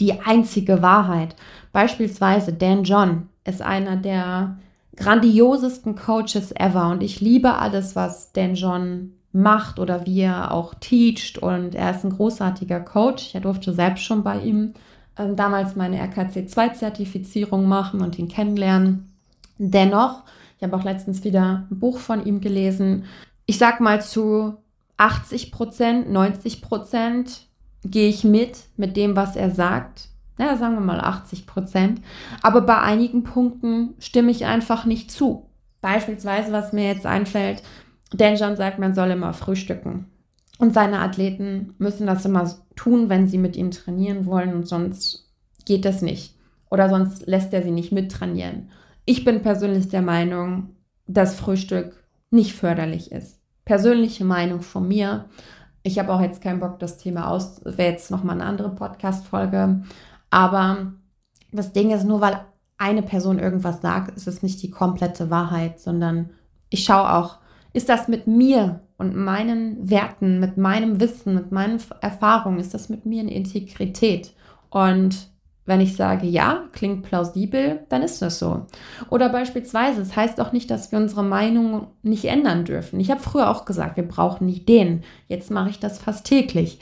die 0.00 0.20
einzige 0.20 0.82
Wahrheit. 0.82 1.36
Beispielsweise 1.72 2.52
Dan 2.52 2.82
John 2.82 3.28
ist 3.44 3.62
einer 3.62 3.96
der 3.96 4.58
grandiosesten 4.96 5.94
Coaches 5.94 6.52
ever 6.56 6.90
und 6.90 7.04
ich 7.04 7.20
liebe 7.20 7.54
alles, 7.54 7.94
was 7.94 8.32
Dan 8.32 8.56
John 8.56 9.12
macht 9.32 9.78
oder 9.78 10.06
wie 10.06 10.22
er 10.22 10.52
auch 10.52 10.74
teacht 10.74 11.38
und 11.38 11.76
er 11.76 11.92
ist 11.92 12.04
ein 12.04 12.16
großartiger 12.16 12.80
Coach. 12.80 13.34
Ich 13.34 13.40
durfte 13.40 13.72
selbst 13.72 14.02
schon 14.02 14.24
bei 14.24 14.40
ihm 14.40 14.74
ähm, 15.18 15.36
damals 15.36 15.76
meine 15.76 16.00
RKC2-Zertifizierung 16.02 17.66
machen 17.66 18.00
und 18.00 18.18
ihn 18.18 18.28
kennenlernen. 18.28 19.12
Dennoch, 19.58 20.24
ich 20.56 20.62
habe 20.62 20.76
auch 20.76 20.84
letztens 20.84 21.24
wieder 21.24 21.66
ein 21.70 21.78
Buch 21.78 21.98
von 21.98 22.24
ihm 22.24 22.40
gelesen. 22.40 23.04
Ich 23.46 23.58
sag 23.58 23.80
mal 23.80 24.02
zu 24.02 24.56
80 24.96 25.52
Prozent, 25.52 26.10
90 26.10 26.62
Prozent 26.62 27.46
gehe 27.84 28.08
ich 28.08 28.24
mit 28.24 28.64
mit 28.76 28.96
dem, 28.96 29.16
was 29.16 29.36
er 29.36 29.50
sagt. 29.50 30.08
Ja, 30.38 30.56
sagen 30.56 30.74
wir 30.74 30.80
mal 30.80 31.00
80 31.00 31.46
Prozent. 31.46 32.00
Aber 32.42 32.60
bei 32.60 32.78
einigen 32.78 33.24
Punkten 33.24 33.94
stimme 33.98 34.30
ich 34.30 34.46
einfach 34.46 34.84
nicht 34.84 35.10
zu. 35.10 35.48
Beispielsweise, 35.80 36.52
was 36.52 36.72
mir 36.72 36.86
jetzt 36.86 37.06
einfällt, 37.06 37.62
Dan 38.12 38.36
John 38.36 38.56
sagt, 38.56 38.78
man 38.78 38.94
soll 38.94 39.10
immer 39.10 39.32
frühstücken. 39.32 40.06
Und 40.58 40.74
seine 40.74 40.98
Athleten 40.98 41.74
müssen 41.78 42.06
das 42.06 42.24
immer 42.24 42.50
tun, 42.74 43.08
wenn 43.08 43.28
sie 43.28 43.38
mit 43.38 43.56
ihm 43.56 43.70
trainieren 43.70 44.26
wollen 44.26 44.54
und 44.54 44.66
sonst 44.66 45.32
geht 45.64 45.84
das 45.84 46.02
nicht. 46.02 46.34
Oder 46.70 46.88
sonst 46.88 47.26
lässt 47.26 47.54
er 47.54 47.62
sie 47.62 47.70
nicht 47.70 47.92
mittrainieren. 47.92 48.70
Ich 49.04 49.24
bin 49.24 49.40
persönlich 49.40 49.88
der 49.88 50.02
Meinung, 50.02 50.70
dass 51.06 51.36
Frühstück 51.36 52.04
nicht 52.30 52.54
förderlich 52.54 53.12
ist. 53.12 53.40
Persönliche 53.64 54.24
Meinung 54.24 54.60
von 54.60 54.86
mir. 54.86 55.26
Ich 55.82 55.98
habe 55.98 56.12
auch 56.12 56.20
jetzt 56.20 56.42
keinen 56.42 56.60
Bock, 56.60 56.78
das 56.78 56.98
Thema 56.98 57.30
aus. 57.30 57.64
Wäre 57.64 57.92
jetzt 57.92 58.10
nochmal 58.10 58.34
eine 58.34 58.44
andere 58.44 58.70
Podcast-Folge. 58.70 59.82
Aber 60.30 60.92
das 61.52 61.72
Ding 61.72 61.90
ist, 61.90 62.04
nur 62.04 62.20
weil 62.20 62.40
eine 62.76 63.02
Person 63.02 63.38
irgendwas 63.38 63.80
sagt, 63.80 64.16
ist 64.16 64.28
es 64.28 64.42
nicht 64.42 64.62
die 64.62 64.70
komplette 64.70 65.30
Wahrheit, 65.30 65.80
sondern 65.80 66.30
ich 66.68 66.84
schaue 66.84 67.12
auch, 67.12 67.38
ist 67.72 67.88
das 67.88 68.08
mit 68.08 68.26
mir 68.26 68.80
und 68.96 69.16
meinen 69.16 69.90
Werten, 69.90 70.40
mit 70.40 70.56
meinem 70.56 71.00
Wissen, 71.00 71.34
mit 71.34 71.52
meinen 71.52 71.80
Erfahrungen, 72.00 72.58
ist 72.58 72.74
das 72.74 72.88
mit 72.88 73.06
mir 73.06 73.22
in 73.22 73.28
Integrität. 73.28 74.32
Und 74.70 75.28
wenn 75.68 75.80
ich 75.82 75.96
sage, 75.96 76.26
ja, 76.26 76.64
klingt 76.72 77.02
plausibel, 77.02 77.80
dann 77.90 78.02
ist 78.02 78.22
das 78.22 78.38
so. 78.38 78.66
Oder 79.10 79.28
beispielsweise, 79.28 80.00
es 80.00 80.16
heißt 80.16 80.40
auch 80.40 80.52
nicht, 80.52 80.70
dass 80.70 80.90
wir 80.90 80.98
unsere 80.98 81.22
Meinung 81.22 81.88
nicht 82.02 82.24
ändern 82.24 82.64
dürfen. 82.64 82.98
Ich 83.00 83.10
habe 83.10 83.20
früher 83.20 83.50
auch 83.50 83.66
gesagt, 83.66 83.98
wir 83.98 84.08
brauchen 84.08 84.46
nicht 84.46 84.66
den. 84.66 85.02
Jetzt 85.26 85.50
mache 85.50 85.68
ich 85.68 85.78
das 85.78 85.98
fast 85.98 86.24
täglich. 86.26 86.80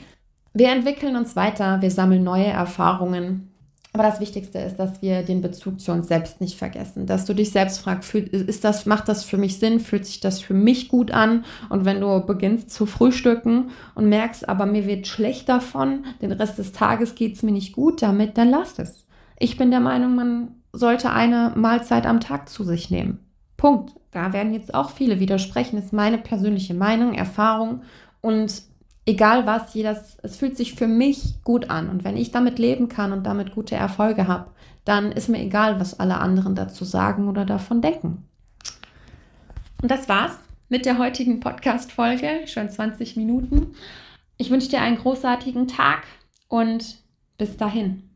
Wir 0.53 0.69
entwickeln 0.69 1.17
uns 1.17 1.35
weiter, 1.35 1.81
wir 1.81 1.91
sammeln 1.91 2.23
neue 2.23 2.47
Erfahrungen. 2.47 3.51
Aber 3.97 4.07
das 4.07 4.19
Wichtigste 4.19 4.59
ist, 4.59 4.77
dass 4.77 5.01
wir 5.01 5.23
den 5.23 5.41
Bezug 5.41 5.81
zu 5.81 5.91
uns 5.91 6.07
selbst 6.07 6.39
nicht 6.39 6.55
vergessen. 6.55 7.07
Dass 7.07 7.25
du 7.25 7.33
dich 7.33 7.49
selbst 7.49 7.79
fragst, 7.79 8.13
ist 8.13 8.63
das, 8.63 8.85
macht 8.85 9.07
das 9.07 9.23
für 9.23 9.37
mich 9.37 9.57
Sinn? 9.57 9.79
Fühlt 9.79 10.05
sich 10.05 10.19
das 10.19 10.39
für 10.39 10.53
mich 10.53 10.87
gut 10.87 11.09
an? 11.09 11.45
Und 11.69 11.83
wenn 11.83 11.99
du 11.99 12.23
beginnst 12.23 12.69
zu 12.69 12.85
frühstücken 12.85 13.71
und 13.95 14.07
merkst, 14.07 14.47
aber 14.47 14.67
mir 14.67 14.85
wird 14.85 15.07
schlecht 15.07 15.49
davon, 15.49 16.05
den 16.21 16.31
Rest 16.31 16.59
des 16.59 16.73
Tages 16.73 17.15
geht 17.15 17.37
es 17.37 17.41
mir 17.41 17.51
nicht 17.51 17.73
gut 17.73 18.03
damit, 18.03 18.37
dann 18.37 18.51
lass 18.51 18.77
es. 18.77 19.07
Ich 19.39 19.57
bin 19.57 19.71
der 19.71 19.79
Meinung, 19.79 20.13
man 20.13 20.49
sollte 20.73 21.09
eine 21.09 21.53
Mahlzeit 21.55 22.05
am 22.05 22.19
Tag 22.19 22.49
zu 22.49 22.63
sich 22.63 22.91
nehmen. 22.91 23.17
Punkt. 23.57 23.93
Da 24.11 24.31
werden 24.31 24.53
jetzt 24.53 24.75
auch 24.75 24.91
viele 24.91 25.19
widersprechen. 25.19 25.77
Das 25.77 25.85
ist 25.85 25.93
meine 25.93 26.19
persönliche 26.19 26.75
Meinung, 26.75 27.15
Erfahrung. 27.15 27.81
Und 28.21 28.61
egal 29.07 29.47
was, 29.47 29.73
jedes, 29.73 30.17
es 30.21 30.35
fühlt 30.37 30.55
sich 30.55 30.75
für 30.75 30.85
mich 30.85 31.41
gut 31.43 31.71
an. 31.71 31.89
Und 31.89 32.03
wenn 32.03 32.17
ich 32.17 32.31
damit 32.31 32.59
leben 32.59 32.89
kann 32.89 33.13
und 33.13 33.23
damit 33.23 33.55
gute 33.55 33.75
Erfolge 33.75 34.27
habe, 34.27 34.51
dann 34.85 35.11
ist 35.11 35.29
mir 35.29 35.41
egal, 35.41 35.79
was 35.79 35.99
alle 35.99 36.17
anderen 36.19 36.53
dazu 36.53 36.85
sagen 36.85 37.27
oder 37.27 37.45
davon 37.45 37.81
denken. 37.81 38.27
Und 39.81 39.89
das 39.89 40.07
war's 40.07 40.37
mit 40.69 40.85
der 40.85 40.97
heutigen 40.97 41.39
Podcast-Folge, 41.39 42.47
schon 42.47 42.69
20 42.69 43.15
Minuten. 43.15 43.73
Ich 44.37 44.49
wünsche 44.49 44.69
dir 44.69 44.81
einen 44.81 44.97
großartigen 44.97 45.67
Tag 45.67 46.03
und 46.47 46.97
bis 47.37 47.57
dahin. 47.57 48.06